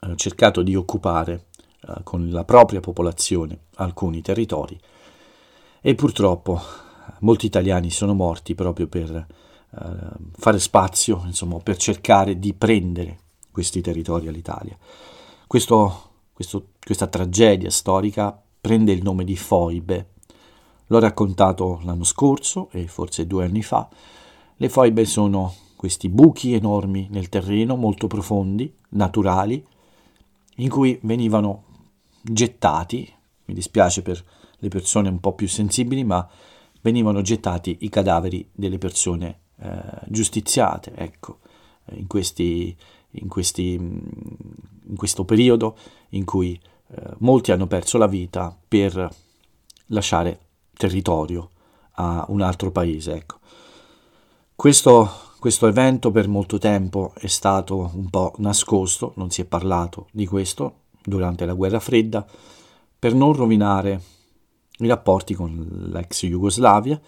uh, 0.01 0.13
cercato 0.13 0.61
di 0.61 0.75
occupare 0.75 1.47
uh, 1.87 2.03
con 2.03 2.29
la 2.29 2.43
propria 2.43 2.81
popolazione 2.81 3.61
alcuni 3.77 4.21
territori 4.21 4.79
e 5.81 5.95
purtroppo 5.95 6.61
molti 7.21 7.47
italiani 7.47 7.89
sono 7.89 8.13
morti 8.13 8.53
proprio 8.53 8.87
per 8.87 9.25
fare 10.37 10.59
spazio, 10.59 11.23
insomma, 11.25 11.57
per 11.57 11.77
cercare 11.77 12.37
di 12.37 12.53
prendere 12.53 13.21
questi 13.49 13.81
territori 13.81 14.27
all'Italia. 14.27 14.77
Questo, 15.47 16.11
questo, 16.31 16.73
questa 16.79 17.07
tragedia 17.07 17.71
storica 17.71 18.42
prende 18.63 18.93
il 18.93 19.03
nome 19.03 19.25
di 19.25 19.35
foibe. 19.35 20.11
L'ho 20.87 20.99
raccontato 20.99 21.81
l'anno 21.83 22.05
scorso 22.05 22.69
e 22.71 22.87
forse 22.87 23.27
due 23.27 23.43
anni 23.43 23.61
fa. 23.61 23.89
Le 24.55 24.69
foibe 24.69 25.03
sono 25.03 25.53
questi 25.75 26.07
buchi 26.07 26.53
enormi 26.53 27.09
nel 27.11 27.27
terreno, 27.27 27.75
molto 27.75 28.07
profondi, 28.07 28.73
naturali, 28.91 29.61
in 30.55 30.69
cui 30.69 30.97
venivano 31.03 31.63
gettati, 32.21 33.13
mi 33.47 33.53
dispiace 33.53 34.01
per 34.01 34.23
le 34.59 34.69
persone 34.69 35.09
un 35.09 35.19
po' 35.19 35.33
più 35.33 35.49
sensibili, 35.49 36.05
ma 36.05 36.25
venivano 36.79 37.21
gettati 37.21 37.79
i 37.81 37.89
cadaveri 37.89 38.47
delle 38.49 38.77
persone 38.77 39.39
eh, 39.57 39.81
giustiziate, 40.07 40.93
ecco, 40.95 41.39
in, 41.95 42.07
questi, 42.07 42.73
in, 43.11 43.27
questi, 43.27 43.73
in, 43.73 44.95
questo 44.95 45.25
periodo 45.25 45.75
in 46.11 46.23
cui 46.23 46.57
molti 47.19 47.51
hanno 47.51 47.67
perso 47.67 47.97
la 47.97 48.07
vita 48.07 48.55
per 48.67 49.09
lasciare 49.87 50.39
territorio 50.75 51.49
a 51.93 52.25
un 52.29 52.41
altro 52.41 52.71
paese, 52.71 53.13
ecco. 53.13 53.37
Questo, 54.55 55.09
questo 55.39 55.67
evento 55.67 56.11
per 56.11 56.27
molto 56.27 56.57
tempo 56.57 57.13
è 57.15 57.27
stato 57.27 57.91
un 57.93 58.09
po' 58.09 58.33
nascosto, 58.37 59.13
non 59.15 59.29
si 59.29 59.41
è 59.41 59.45
parlato 59.45 60.07
di 60.11 60.25
questo 60.25 60.81
durante 61.03 61.45
la 61.45 61.53
guerra 61.53 61.79
fredda, 61.79 62.25
per 62.97 63.13
non 63.13 63.33
rovinare 63.33 64.01
i 64.77 64.87
rapporti 64.87 65.33
con 65.33 65.89
l'ex 65.91 66.25
Jugoslavia. 66.25 66.99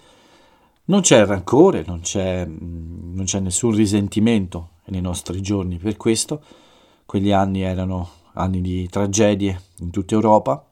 Non 0.87 1.01
c'è 1.01 1.25
rancore, 1.25 1.83
non 1.87 2.01
c'è, 2.01 2.45
non 2.45 3.23
c'è 3.23 3.39
nessun 3.39 3.73
risentimento 3.73 4.69
nei 4.85 5.01
nostri 5.01 5.41
giorni 5.41 5.77
per 5.77 5.97
questo. 5.97 6.43
Quegli 7.05 7.31
anni 7.31 7.61
erano 7.61 8.09
anni 8.35 8.61
di 8.61 8.87
tragedie 8.89 9.61
in 9.79 9.91
tutta 9.91 10.15
Europa. 10.15 10.65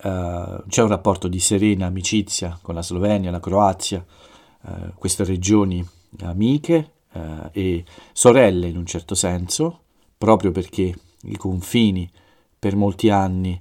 Uh, 0.00 0.62
c'è 0.68 0.82
un 0.82 0.88
rapporto 0.88 1.26
di 1.26 1.40
serena 1.40 1.86
amicizia 1.86 2.56
con 2.62 2.74
la 2.74 2.82
Slovenia, 2.82 3.30
la 3.30 3.40
Croazia, 3.40 4.04
uh, 4.62 4.92
queste 4.94 5.24
regioni 5.24 5.84
amiche 6.20 6.92
uh, 7.12 7.48
e 7.50 7.84
sorelle 8.12 8.68
in 8.68 8.76
un 8.76 8.86
certo 8.86 9.14
senso, 9.14 9.80
proprio 10.16 10.52
perché 10.52 10.94
i 11.22 11.36
confini 11.36 12.08
per 12.58 12.76
molti 12.76 13.10
anni 13.10 13.60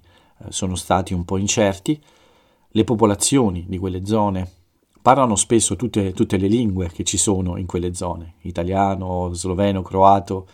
sono 0.50 0.76
stati 0.76 1.14
un 1.14 1.26
po' 1.26 1.38
incerti. 1.38 2.00
Le 2.70 2.84
popolazioni 2.84 3.66
di 3.68 3.80
quelle 3.80 4.06
zone 4.06 4.48
parlano 5.02 5.36
spesso 5.36 5.76
tutte, 5.76 6.14
tutte 6.14 6.38
le 6.38 6.48
lingue 6.48 6.90
che 6.92 7.04
ci 7.04 7.18
sono 7.18 7.58
in 7.58 7.66
quelle 7.66 7.96
zone, 7.96 8.36
italiano, 8.42 9.34
sloveno, 9.34 9.82
croato, 9.82 10.48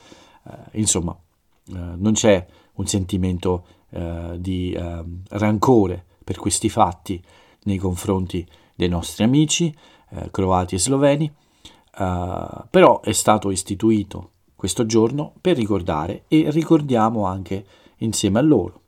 insomma, 0.72 1.18
non 1.66 2.14
c'è 2.14 2.46
un 2.74 2.88
sentimento 2.88 3.66
eh, 3.90 4.38
di 4.40 4.72
eh, 4.72 5.04
rancore 5.30 6.04
per 6.24 6.38
questi 6.38 6.68
fatti 6.70 7.24
nei 7.64 7.78
confronti 7.78 8.48
dei 8.76 8.90
nostri 8.90 9.24
amici 9.24 9.76
eh, 10.10 10.32
croati 10.32 10.76
e 10.76 10.80
sloveni, 10.80 11.26
eh, 11.26 12.64
però 12.70 13.02
è 13.02 13.12
stato 13.12 13.52
istituito 13.52 14.32
questo 14.56 14.86
giorno 14.86 15.34
per 15.40 15.58
ricordare 15.58 16.24
e 16.28 16.50
ricordiamo 16.50 17.26
anche 17.26 17.66
insieme 17.98 18.40
a 18.40 18.42
loro. 18.42 18.82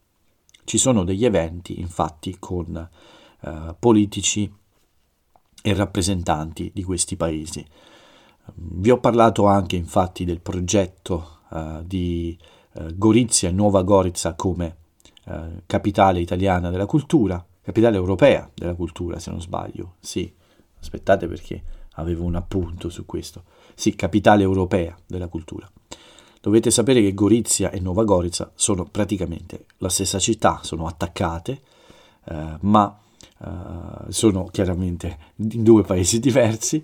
Ci 0.64 0.80
sono 0.80 1.04
degli 1.04 1.26
eventi, 1.26 1.80
infatti, 1.80 2.38
con 2.40 2.76
eh, 3.42 3.76
politici 3.78 4.52
e 5.62 5.74
rappresentanti 5.74 6.72
di 6.74 6.82
questi 6.82 7.16
paesi. 7.16 7.64
Vi 8.56 8.90
ho 8.90 9.00
parlato 9.00 9.46
anche, 9.46 9.76
infatti, 9.76 10.26
del 10.26 10.42
progetto 10.42 11.34
di 11.84 12.38
Gorizia 12.94 13.50
e 13.50 13.52
Nuova 13.52 13.84
Gorizia 13.84 14.34
come 14.34 14.78
uh, 15.26 15.62
capitale 15.66 16.20
italiana 16.20 16.70
della 16.70 16.86
cultura, 16.86 17.44
capitale 17.62 17.96
europea 17.96 18.50
della 18.54 18.76
cultura, 18.76 19.20
se 19.20 19.32
non 19.32 19.42
sbaglio. 19.42 19.96
Sì, 20.00 20.32
aspettate 20.80 21.28
perché 21.28 21.64
avevo 21.94 22.24
un 22.24 22.36
appunto 22.36 22.90
su 22.90 23.06
questo. 23.06 23.44
Sì, 23.74 23.96
capitale 23.96 24.44
europea 24.44 24.96
della 25.06 25.28
cultura. 25.28 25.70
Dovete 26.42 26.70
sapere 26.70 27.02
che 27.02 27.14
Gorizia 27.14 27.72
e 27.72 27.80
Nuova 27.80 28.04
Gorizia 28.04 28.52
sono 28.54 28.86
praticamente 28.86 29.66
la 29.78 29.90
stessa 29.90 30.20
città, 30.20 30.60
sono 30.62 30.86
attaccate, 30.86 31.62
ma 32.62 33.00
sono 34.10 34.46
chiaramente 34.46 35.18
in 35.38 35.64
due 35.64 35.82
paesi 35.82 36.20
diversi 36.22 36.84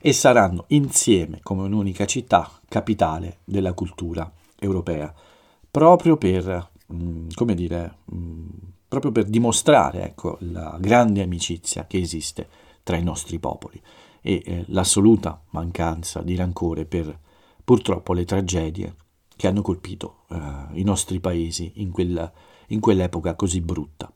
e 0.00 0.12
saranno 0.12 0.64
insieme 0.68 1.40
come 1.42 1.62
un'unica 1.62 2.06
città 2.06 2.50
capitale 2.68 3.38
della 3.44 3.72
cultura 3.72 4.30
europea, 4.58 5.12
proprio 5.72 6.18
per, 6.18 6.70
mm, 6.92 7.30
come 7.34 7.54
dire, 7.54 7.96
mm, 8.14 8.48
proprio 8.86 9.10
per 9.10 9.24
dimostrare 9.24 10.04
ecco, 10.04 10.36
la 10.40 10.76
grande 10.78 11.22
amicizia 11.22 11.86
che 11.86 11.98
esiste 11.98 12.46
tra 12.82 12.96
i 12.96 13.02
nostri 13.02 13.38
popoli 13.38 13.80
e 14.20 14.42
eh, 14.44 14.64
l'assoluta 14.68 15.42
mancanza 15.50 16.20
di 16.20 16.36
rancore 16.36 16.84
per 16.84 17.18
purtroppo 17.64 18.12
le 18.12 18.26
tragedie 18.26 18.96
che 19.34 19.46
hanno 19.46 19.62
colpito 19.62 20.24
eh, 20.28 20.38
i 20.74 20.82
nostri 20.82 21.20
paesi 21.20 21.72
in, 21.76 21.90
quella, 21.90 22.30
in 22.68 22.78
quell'epoca 22.78 23.34
così 23.34 23.62
brutta. 23.62 24.12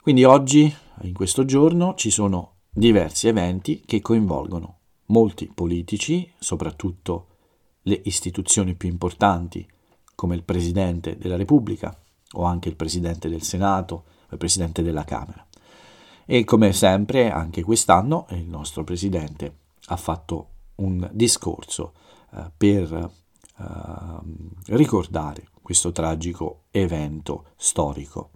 Quindi 0.00 0.24
oggi, 0.24 0.74
in 1.02 1.12
questo 1.12 1.44
giorno, 1.44 1.94
ci 1.96 2.10
sono 2.10 2.60
diversi 2.70 3.28
eventi 3.28 3.82
che 3.84 4.00
coinvolgono 4.00 4.78
molti 5.06 5.50
politici, 5.52 6.32
soprattutto 6.38 7.26
le 7.82 8.00
istituzioni 8.04 8.74
più 8.74 8.88
importanti 8.88 9.68
come 10.22 10.36
il 10.36 10.44
Presidente 10.44 11.18
della 11.18 11.34
Repubblica 11.34 11.92
o 12.34 12.44
anche 12.44 12.68
il 12.68 12.76
Presidente 12.76 13.28
del 13.28 13.42
Senato 13.42 13.94
o 13.94 14.28
il 14.30 14.38
Presidente 14.38 14.80
della 14.80 15.02
Camera. 15.02 15.44
E 16.24 16.44
come 16.44 16.72
sempre 16.72 17.28
anche 17.28 17.64
quest'anno 17.64 18.26
il 18.30 18.46
nostro 18.46 18.84
Presidente 18.84 19.56
ha 19.86 19.96
fatto 19.96 20.50
un 20.76 21.10
discorso 21.12 21.94
eh, 22.36 22.52
per 22.56 22.92
eh, 22.92 23.64
ricordare 24.66 25.48
questo 25.60 25.90
tragico 25.90 26.66
evento 26.70 27.46
storico. 27.56 28.30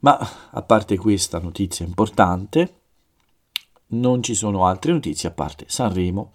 Ma 0.00 0.18
a 0.50 0.60
parte 0.60 0.98
questa 0.98 1.38
notizia 1.38 1.86
importante, 1.86 2.80
non 3.86 4.22
ci 4.22 4.34
sono 4.34 4.66
altre 4.66 4.92
notizie 4.92 5.30
a 5.30 5.32
parte 5.32 5.64
Sanremo 5.66 6.32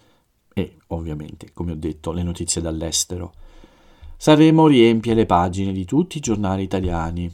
e 0.56 0.78
ovviamente, 0.88 1.54
come 1.54 1.74
ho 1.74 1.76
detto, 1.76 2.12
le 2.12 2.24
notizie 2.24 2.64
dall'estero. 2.64 3.34
Sanremo 4.22 4.68
riempie 4.68 5.14
le 5.14 5.26
pagine 5.26 5.72
di 5.72 5.86
tutti 5.86 6.18
i 6.18 6.20
giornali 6.20 6.64
italiani. 6.64 7.34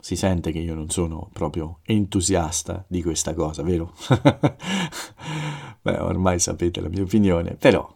Si 0.00 0.16
sente 0.16 0.50
che 0.50 0.58
io 0.58 0.74
non 0.74 0.90
sono 0.90 1.30
proprio 1.32 1.78
entusiasta 1.84 2.84
di 2.88 3.04
questa 3.04 3.34
cosa, 3.34 3.62
vero? 3.62 3.94
Beh, 5.80 5.98
ormai 6.00 6.40
sapete 6.40 6.80
la 6.80 6.88
mia 6.88 7.02
opinione, 7.02 7.54
però 7.54 7.88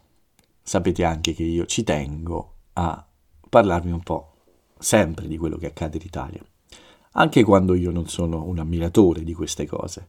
sapete 0.62 1.02
anche 1.02 1.35
che 1.35 1.42
io 1.42 1.66
ci 1.66 1.83
tengo 1.83 2.59
a 2.74 3.05
parlarvi 3.48 3.90
un 3.90 4.05
po' 4.05 4.35
sempre 4.78 5.26
di 5.26 5.37
quello 5.37 5.57
che 5.57 5.66
accade 5.66 5.96
in 5.96 6.05
Italia, 6.07 6.44
anche 7.14 7.42
quando 7.42 7.74
io 7.74 7.90
non 7.90 8.07
sono 8.07 8.44
un 8.44 8.61
ammiratore 8.61 9.24
di 9.24 9.35
queste 9.35 9.66
cose. 9.66 10.07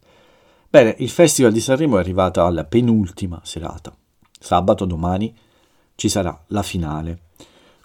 Bene, 0.69 0.93
il 0.99 1.09
Festival 1.09 1.51
di 1.51 1.61
Sanremo 1.61 1.97
è 1.97 1.99
arrivato 1.99 2.45
alla 2.45 2.63
penultima 2.63 3.41
serata. 3.43 3.91
Sabato, 4.39 4.85
domani, 4.85 5.35
ci 5.95 6.09
sarà 6.09 6.37
la 6.47 6.63
finale. 6.63 7.19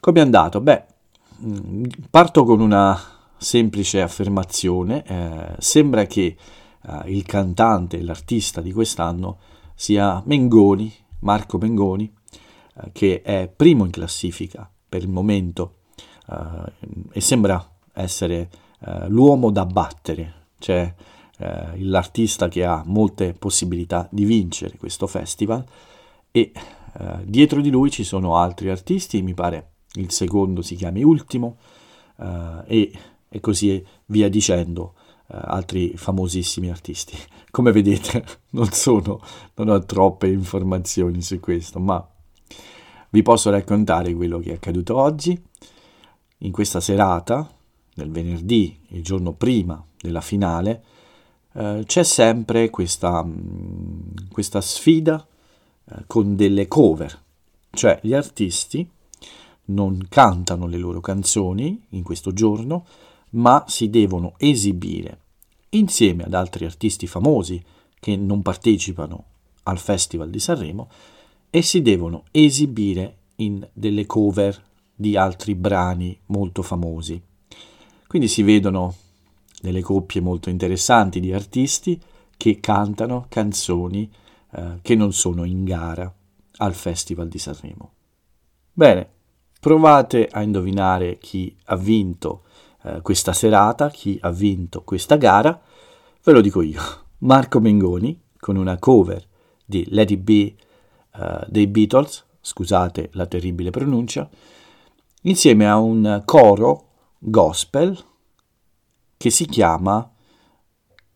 Come 0.00 0.20
è 0.20 0.22
andato? 0.22 0.60
Beh, 0.60 0.84
mm, 1.42 1.84
parto 2.10 2.44
con 2.44 2.60
una 2.60 2.98
semplice 3.36 4.02
affermazione. 4.02 5.04
Eh, 5.04 5.54
sembra 5.58 6.04
che 6.06 6.36
eh, 6.82 7.02
il 7.06 7.24
cantante, 7.24 8.02
l'artista 8.02 8.60
di 8.60 8.72
quest'anno 8.72 9.38
sia 9.74 10.22
Mengoni, 10.26 10.92
Marco 11.20 11.58
Mengoni, 11.58 12.12
eh, 12.74 12.90
che 12.92 13.22
è 13.22 13.50
primo 13.54 13.84
in 13.84 13.90
classifica 13.90 14.70
per 14.88 15.02
il 15.02 15.08
momento 15.08 15.76
eh, 16.30 16.72
e 17.12 17.20
sembra 17.20 17.64
essere 17.92 18.50
eh, 18.80 19.08
l'uomo 19.08 19.50
da 19.50 19.64
battere. 19.66 20.34
Cioè, 20.58 20.94
l'artista 21.76 22.48
che 22.48 22.64
ha 22.64 22.82
molte 22.84 23.32
possibilità 23.32 24.08
di 24.10 24.24
vincere 24.24 24.76
questo 24.76 25.06
festival 25.06 25.64
e 26.32 26.50
eh, 26.98 27.18
dietro 27.24 27.60
di 27.60 27.70
lui 27.70 27.90
ci 27.90 28.02
sono 28.02 28.36
altri 28.36 28.70
artisti, 28.70 29.22
mi 29.22 29.34
pare 29.34 29.72
il 29.92 30.10
secondo 30.10 30.62
si 30.62 30.74
chiami 30.74 31.02
Ultimo 31.02 31.58
eh, 32.18 32.62
e, 32.66 32.92
e, 33.28 33.40
così 33.40 33.84
via 34.06 34.28
dicendo 34.28 34.94
eh, 35.28 35.36
altri 35.40 35.96
famosissimi 35.96 36.68
artisti. 36.70 37.16
Come 37.50 37.70
vedete 37.70 38.24
non, 38.50 38.70
sono, 38.72 39.20
non 39.54 39.68
ho 39.68 39.78
troppe 39.84 40.26
informazioni 40.26 41.22
su 41.22 41.38
questo, 41.38 41.78
ma 41.78 42.06
vi 43.10 43.22
posso 43.22 43.50
raccontare 43.50 44.12
quello 44.14 44.40
che 44.40 44.50
è 44.50 44.54
accaduto 44.54 44.96
oggi. 44.96 45.40
In 46.42 46.52
questa 46.52 46.80
serata, 46.80 47.48
nel 47.94 48.10
venerdì, 48.10 48.78
il 48.88 49.02
giorno 49.02 49.32
prima 49.32 49.82
della 50.00 50.20
finale, 50.20 50.84
c'è 51.84 52.04
sempre 52.04 52.70
questa, 52.70 53.24
mm, 53.24 54.28
questa 54.30 54.60
sfida 54.60 55.26
con 56.06 56.36
delle 56.36 56.66
cover, 56.68 57.22
cioè 57.70 57.98
gli 58.02 58.14
artisti 58.14 58.88
non 59.66 60.06
cantano 60.08 60.66
le 60.66 60.78
loro 60.78 61.00
canzoni 61.00 61.86
in 61.90 62.02
questo 62.02 62.32
giorno, 62.32 62.86
ma 63.30 63.64
si 63.66 63.90
devono 63.90 64.34
esibire 64.38 65.20
insieme 65.70 66.24
ad 66.24 66.34
altri 66.34 66.64
artisti 66.64 67.06
famosi 67.06 67.62
che 68.00 68.16
non 68.16 68.42
partecipano 68.42 69.24
al 69.64 69.78
Festival 69.78 70.30
di 70.30 70.38
Sanremo 70.38 70.88
e 71.50 71.62
si 71.62 71.82
devono 71.82 72.24
esibire 72.30 73.16
in 73.36 73.66
delle 73.72 74.06
cover 74.06 74.64
di 74.94 75.16
altri 75.16 75.54
brani 75.54 76.18
molto 76.26 76.62
famosi. 76.62 77.20
Quindi 78.06 78.28
si 78.28 78.42
vedono 78.42 78.94
delle 79.60 79.82
coppie 79.82 80.20
molto 80.20 80.48
interessanti 80.48 81.20
di 81.20 81.32
artisti 81.32 82.00
che 82.36 82.60
cantano 82.60 83.26
canzoni 83.28 84.10
eh, 84.52 84.78
che 84.82 84.94
non 84.94 85.12
sono 85.12 85.44
in 85.44 85.64
gara 85.64 86.12
al 86.58 86.74
Festival 86.74 87.28
di 87.28 87.38
Sanremo. 87.38 87.92
Bene, 88.72 89.08
provate 89.60 90.28
a 90.30 90.42
indovinare 90.42 91.18
chi 91.18 91.56
ha 91.66 91.76
vinto 91.76 92.44
eh, 92.82 93.00
questa 93.02 93.32
serata, 93.32 93.90
chi 93.90 94.18
ha 94.20 94.30
vinto 94.30 94.82
questa 94.82 95.16
gara. 95.16 95.60
Ve 96.22 96.32
lo 96.32 96.40
dico 96.40 96.62
io, 96.62 96.82
Marco 97.18 97.60
Mengoni 97.60 98.20
con 98.38 98.56
una 98.56 98.78
cover 98.78 99.26
di 99.64 99.86
Lady 99.90 100.16
B 100.16 100.54
uh, 101.16 101.44
dei 101.46 101.66
Beatles, 101.66 102.24
scusate 102.40 103.10
la 103.12 103.26
terribile 103.26 103.70
pronuncia, 103.70 104.28
insieme 105.22 105.68
a 105.68 105.76
un 105.76 106.22
coro 106.24 106.86
gospel 107.18 107.98
che 109.16 109.30
si 109.30 109.44
chiama 109.46 110.10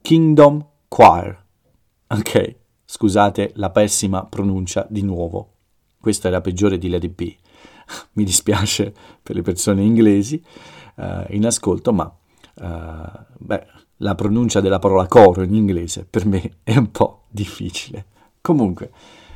Kingdom 0.02 0.66
Choir. 0.88 1.42
Ok, 2.08 2.56
scusate 2.92 3.52
la 3.54 3.70
pessima 3.70 4.26
pronuncia 4.26 4.86
di 4.90 5.00
nuovo. 5.00 5.54
Questa 5.98 6.28
è 6.28 6.30
la 6.30 6.42
peggiore 6.42 6.76
di 6.76 6.90
Lady 6.90 7.08
B. 7.08 7.34
Mi 8.12 8.24
dispiace 8.24 8.92
per 9.22 9.34
le 9.34 9.40
persone 9.40 9.82
inglesi 9.82 10.42
uh, 10.96 11.24
in 11.30 11.46
ascolto, 11.46 11.94
ma 11.94 12.04
uh, 12.04 13.24
beh, 13.38 13.66
la 13.96 14.14
pronuncia 14.14 14.60
della 14.60 14.78
parola 14.78 15.06
coro 15.06 15.42
in 15.42 15.54
inglese 15.54 16.04
per 16.04 16.26
me 16.26 16.58
è 16.62 16.76
un 16.76 16.90
po' 16.90 17.22
difficile. 17.30 18.04
Comunque, 18.42 18.90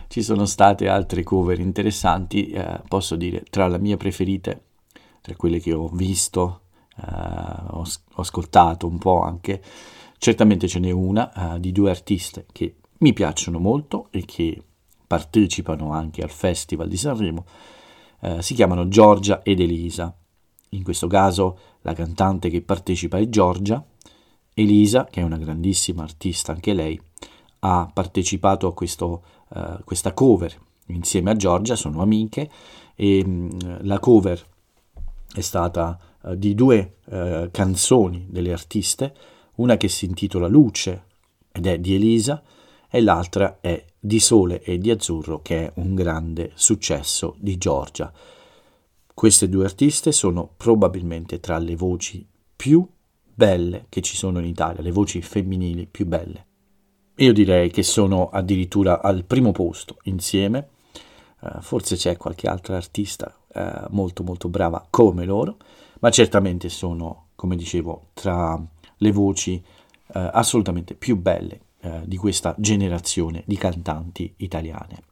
ci 0.09 0.23
sono 0.23 0.45
state 0.45 0.87
altre 0.87 1.23
cover 1.23 1.59
interessanti, 1.59 2.51
eh, 2.51 2.83
posso 2.87 3.17
dire, 3.17 3.43
tra 3.49 3.69
le 3.69 3.79
mie 3.79 3.97
preferite, 3.97 4.65
tra 5.23 5.35
quelle 5.35 5.61
che 5.61 5.73
ho 5.73 5.89
visto, 5.89 6.61
eh, 6.99 7.11
ho, 7.71 7.81
ho, 7.81 8.21
ascoltato 8.21 8.87
un 8.87 8.99
po' 8.99 9.23
anche, 9.23 9.63
certamente 10.19 10.69
ce 10.69 10.79
n'è 10.79 10.91
una 10.91 11.55
eh, 11.55 11.61
di 11.61 11.73
due 11.73 11.89
artiste 11.89 12.47
che 12.53 12.77
mi 12.99 13.13
piacciono 13.13 13.59
molto 13.59 14.09
e 14.11 14.25
che 14.25 14.63
partecipano 15.07 15.93
anche 15.93 16.23
al 16.23 16.31
Festival 16.31 16.89
di 16.89 16.97
Sanremo, 16.97 17.45
eh, 18.21 18.43
si 18.43 18.55
chiamano 18.55 18.89
Giorgia 18.89 19.43
ed 19.43 19.61
Elisa. 19.61 20.15
In 20.71 20.83
questo 20.83 21.07
caso 21.07 21.59
la 21.83 21.93
cantante 21.93 22.51
che 22.51 22.63
partecipa 22.63 23.19
è 23.19 23.29
Giorgia, 23.29 23.85
Elisa, 24.55 25.05
che 25.05 25.21
è 25.21 25.25
una 25.25 25.37
grandissima 25.37 26.03
artista 26.03 26.53
anche 26.53 26.73
lei, 26.73 27.01
ha 27.61 27.91
partecipato 27.93 28.67
a 28.67 28.75
questo, 28.75 29.23
uh, 29.49 29.85
questa 29.85 30.13
cover 30.13 30.59
insieme 30.87 31.31
a 31.31 31.37
Giorgia, 31.37 31.77
sono 31.77 32.01
amiche, 32.01 32.51
e 32.95 33.25
mh, 33.25 33.85
la 33.87 33.99
cover 33.99 34.43
è 35.35 35.41
stata 35.41 35.99
uh, 36.23 36.35
di 36.35 36.55
due 36.55 36.97
uh, 37.05 37.49
canzoni 37.51 38.27
delle 38.31 38.53
artiste, 38.53 39.15
una 39.57 39.77
che 39.77 39.89
si 39.89 40.07
intitola 40.07 40.49
Luce 40.49 41.05
ed 41.53 41.67
è 41.67 41.79
di 41.79 41.95
Elisa 41.95 42.43
e 42.97 43.03
l'altra 43.03 43.59
è 43.61 43.85
Di 44.01 44.19
Sole 44.19 44.63
e 44.63 44.79
di 44.79 44.91
Azzurro 44.91 45.43
che 45.43 45.67
è 45.67 45.73
un 45.75 45.95
grande 45.95 46.53
successo 46.55 47.35
di 47.39 47.59
Giorgia. 47.59 48.11
Queste 49.13 49.51
due 49.51 49.67
artiste 49.67 50.13
sono 50.13 50.49
probabilmente 50.57 51.39
tra 51.39 51.59
le 51.59 51.77
voci 51.77 52.27
più 52.57 52.89
belle 53.35 53.85
che 53.91 54.01
ci 54.01 54.17
sono 54.17 54.39
in 54.39 54.47
Italia, 54.47 54.81
le 54.81 54.93
voci 54.93 55.21
femminili 55.21 55.87
più 55.87 56.07
belle. 56.07 56.47
Io 57.17 57.35
direi 57.35 57.71
che 57.71 57.83
sono 57.83 58.31
addirittura 58.31 59.03
al 59.03 59.25
primo 59.25 59.53
posto 59.53 59.99
insieme, 60.05 60.69
uh, 61.41 61.61
forse 61.61 61.97
c'è 61.97 62.17
qualche 62.17 62.49
altra 62.49 62.77
artista 62.77 63.31
uh, 63.53 63.89
molto 63.91 64.23
molto 64.23 64.49
brava 64.49 64.87
come 64.89 65.27
loro, 65.27 65.59
ma 66.01 66.09
certamente 66.09 66.71
sono, 66.71 67.27
come 67.35 67.57
dicevo, 67.57 68.07
tra 68.15 68.59
le 68.97 69.13
voci 69.13 69.63
uh, 69.63 70.31
assolutamente 70.33 70.95
più 70.95 71.19
belle 71.19 71.65
di 72.05 72.17
questa 72.17 72.55
generazione 72.59 73.43
di 73.47 73.57
cantanti 73.57 74.33
italiane. 74.39 75.03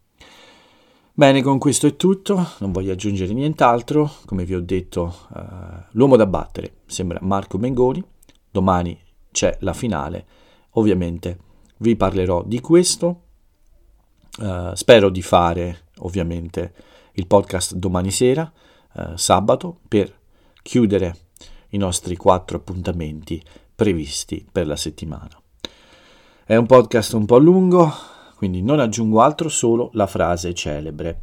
Bene, 1.13 1.43
con 1.43 1.59
questo 1.59 1.87
è 1.87 1.97
tutto, 1.97 2.55
non 2.59 2.73
voglio 2.73 2.93
aggiungere 2.93 3.33
nient'altro, 3.33 4.11
come 4.25 4.45
vi 4.45 4.55
ho 4.55 4.61
detto, 4.61 5.15
l'uomo 5.93 6.17
da 6.17 6.27
battere 6.27 6.79
sembra 6.87 7.19
Marco 7.23 7.57
Mengoni, 7.57 8.03
domani 8.51 8.99
c'è 9.31 9.57
la 9.61 9.73
finale, 9.73 10.27
ovviamente 10.71 11.39
vi 11.79 11.97
parlerò 11.97 12.43
di 12.45 12.61
questo, 12.61 13.23
uh, 14.39 14.75
spero 14.75 15.11
di 15.11 15.23
fare 15.23 15.87
ovviamente 15.99 16.73
il 17.13 17.27
podcast 17.27 17.75
domani 17.75 18.11
sera, 18.11 18.51
uh, 18.95 19.17
sabato, 19.17 19.81
per 19.87 20.13
chiudere 20.63 21.17
i 21.71 21.77
nostri 21.77 22.17
quattro 22.17 22.59
appuntamenti 22.59 23.43
previsti 23.75 24.47
per 24.51 24.67
la 24.67 24.77
settimana. 24.77 25.44
È 26.47 26.55
un 26.57 26.67
podcast 26.67 27.15
un 27.15 27.25
po' 27.25 27.39
lungo, 27.39 27.91
quindi 28.37 28.61
non 28.61 28.79
aggiungo 28.79 29.23
altro, 29.23 29.49
solo 29.49 29.89
la 29.95 30.07
frase 30.07 30.53
celebre. 30.53 31.23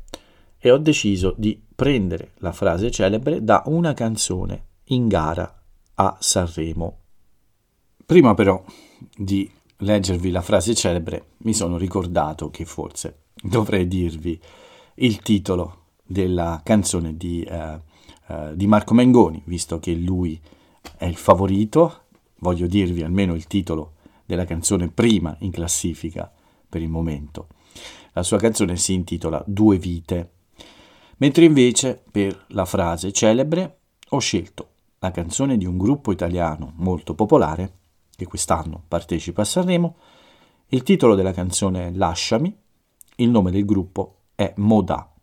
E 0.57 0.71
ho 0.71 0.79
deciso 0.79 1.35
di 1.37 1.61
prendere 1.75 2.31
la 2.37 2.51
frase 2.51 2.89
celebre 2.89 3.43
da 3.43 3.61
una 3.67 3.93
canzone 3.93 4.65
in 4.85 5.07
gara 5.07 5.61
a 5.93 6.17
Sanremo 6.19 6.97
Prima 8.03 8.33
però 8.33 8.63
di 9.15 9.47
leggervi 9.77 10.31
la 10.31 10.41
frase 10.41 10.73
celebre, 10.73 11.25
mi 11.43 11.53
sono 11.53 11.77
ricordato 11.77 12.49
che 12.49 12.65
forse 12.65 13.25
dovrei 13.43 13.87
dirvi 13.87 14.41
il 14.95 15.21
titolo 15.21 15.83
della 16.03 16.61
canzone 16.63 17.15
di, 17.15 17.47
uh, 17.47 18.33
uh, 18.33 18.55
di 18.55 18.65
Marco 18.65 18.95
Mengoni, 18.95 19.43
visto 19.45 19.77
che 19.77 19.93
lui 19.93 20.41
è 20.97 21.05
il 21.05 21.15
favorito, 21.15 22.05
voglio 22.39 22.65
dirvi 22.65 23.03
almeno 23.03 23.35
il 23.35 23.45
titolo 23.45 23.99
della 24.31 24.45
canzone 24.45 24.87
prima 24.87 25.35
in 25.39 25.51
classifica 25.51 26.31
per 26.69 26.81
il 26.81 26.87
momento. 26.87 27.49
La 28.13 28.23
sua 28.23 28.37
canzone 28.37 28.77
si 28.77 28.93
intitola 28.93 29.43
Due 29.45 29.77
vite, 29.77 30.31
mentre 31.17 31.43
invece 31.43 32.01
per 32.09 32.45
la 32.49 32.63
frase 32.63 33.11
celebre 33.11 33.79
ho 34.07 34.19
scelto 34.19 34.69
la 34.99 35.11
canzone 35.11 35.57
di 35.57 35.65
un 35.65 35.77
gruppo 35.77 36.13
italiano 36.13 36.71
molto 36.77 37.13
popolare 37.13 37.79
che 38.15 38.25
quest'anno 38.25 38.83
partecipa 38.87 39.41
a 39.41 39.45
Sanremo. 39.45 39.97
Il 40.67 40.83
titolo 40.83 41.15
della 41.15 41.33
canzone 41.33 41.87
è 41.87 41.91
Lasciami, 41.91 42.55
il 43.15 43.29
nome 43.29 43.51
del 43.51 43.65
gruppo 43.65 44.19
è 44.33 44.53
Moda. 44.57 45.13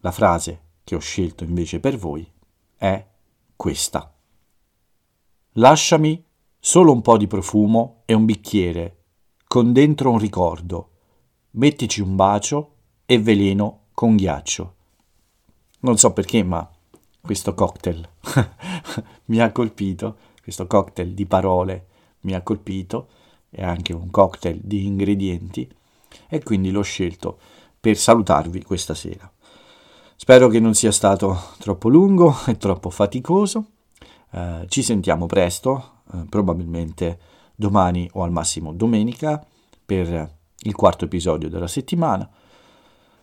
La 0.00 0.12
frase 0.12 0.60
che 0.82 0.94
ho 0.94 1.00
scelto 1.00 1.44
invece 1.44 1.78
per 1.78 1.98
voi 1.98 2.26
è 2.76 3.04
questa. 3.54 4.14
Lasciami 5.52 6.25
solo 6.66 6.90
un 6.90 7.00
po' 7.00 7.16
di 7.16 7.28
profumo 7.28 8.02
e 8.06 8.12
un 8.12 8.24
bicchiere, 8.24 9.04
con 9.46 9.72
dentro 9.72 10.10
un 10.10 10.18
ricordo. 10.18 10.90
Mettici 11.50 12.00
un 12.00 12.16
bacio 12.16 12.72
e 13.06 13.20
veleno 13.20 13.82
con 13.94 14.16
ghiaccio. 14.16 14.74
Non 15.82 15.96
so 15.96 16.12
perché, 16.12 16.42
ma 16.42 16.68
questo 17.20 17.54
cocktail 17.54 18.08
mi 19.26 19.38
ha 19.38 19.52
colpito, 19.52 20.16
questo 20.42 20.66
cocktail 20.66 21.14
di 21.14 21.24
parole 21.24 21.86
mi 22.22 22.34
ha 22.34 22.42
colpito, 22.42 23.10
è 23.48 23.62
anche 23.62 23.92
un 23.92 24.10
cocktail 24.10 24.58
di 24.60 24.86
ingredienti 24.86 25.72
e 26.28 26.42
quindi 26.42 26.72
l'ho 26.72 26.82
scelto 26.82 27.38
per 27.78 27.96
salutarvi 27.96 28.64
questa 28.64 28.94
sera. 28.94 29.32
Spero 30.16 30.48
che 30.48 30.58
non 30.58 30.74
sia 30.74 30.90
stato 30.90 31.38
troppo 31.58 31.88
lungo 31.88 32.34
e 32.48 32.56
troppo 32.56 32.90
faticoso. 32.90 33.66
Eh, 34.32 34.64
ci 34.66 34.82
sentiamo 34.82 35.26
presto, 35.26 35.95
eh, 36.12 36.24
probabilmente 36.28 37.18
domani 37.54 38.08
o 38.12 38.22
al 38.22 38.32
massimo 38.32 38.72
domenica, 38.72 39.44
per 39.84 40.34
il 40.58 40.74
quarto 40.74 41.04
episodio 41.04 41.48
della 41.48 41.68
settimana. 41.68 42.28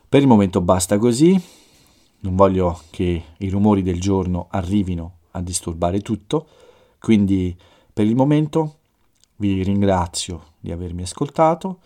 Per 0.08 0.22
il 0.22 0.28
momento 0.28 0.62
basta 0.62 0.98
così, 0.98 1.40
non 2.20 2.36
voglio 2.36 2.82
che 2.90 3.24
i 3.38 3.50
rumori 3.50 3.82
del 3.82 4.00
giorno 4.00 4.48
arrivino 4.52 5.18
a 5.32 5.42
disturbare 5.42 6.00
tutto, 6.00 6.48
quindi 7.00 7.56
per 7.92 8.06
il 8.06 8.16
momento 8.16 8.78
vi 9.38 9.62
ringrazio 9.64 10.54
di 10.60 10.72
avermi 10.72 11.02
ascoltato, 11.02 11.80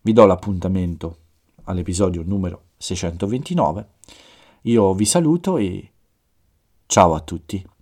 vi 0.00 0.12
do 0.12 0.24
l'appuntamento 0.24 1.16
all'episodio 1.64 2.22
numero 2.24 2.62
629. 2.78 3.88
Io 4.62 4.94
vi 4.94 5.04
saluto 5.04 5.58
e 5.58 5.90
ciao 6.86 7.14
a 7.14 7.20
tutti. 7.20 7.75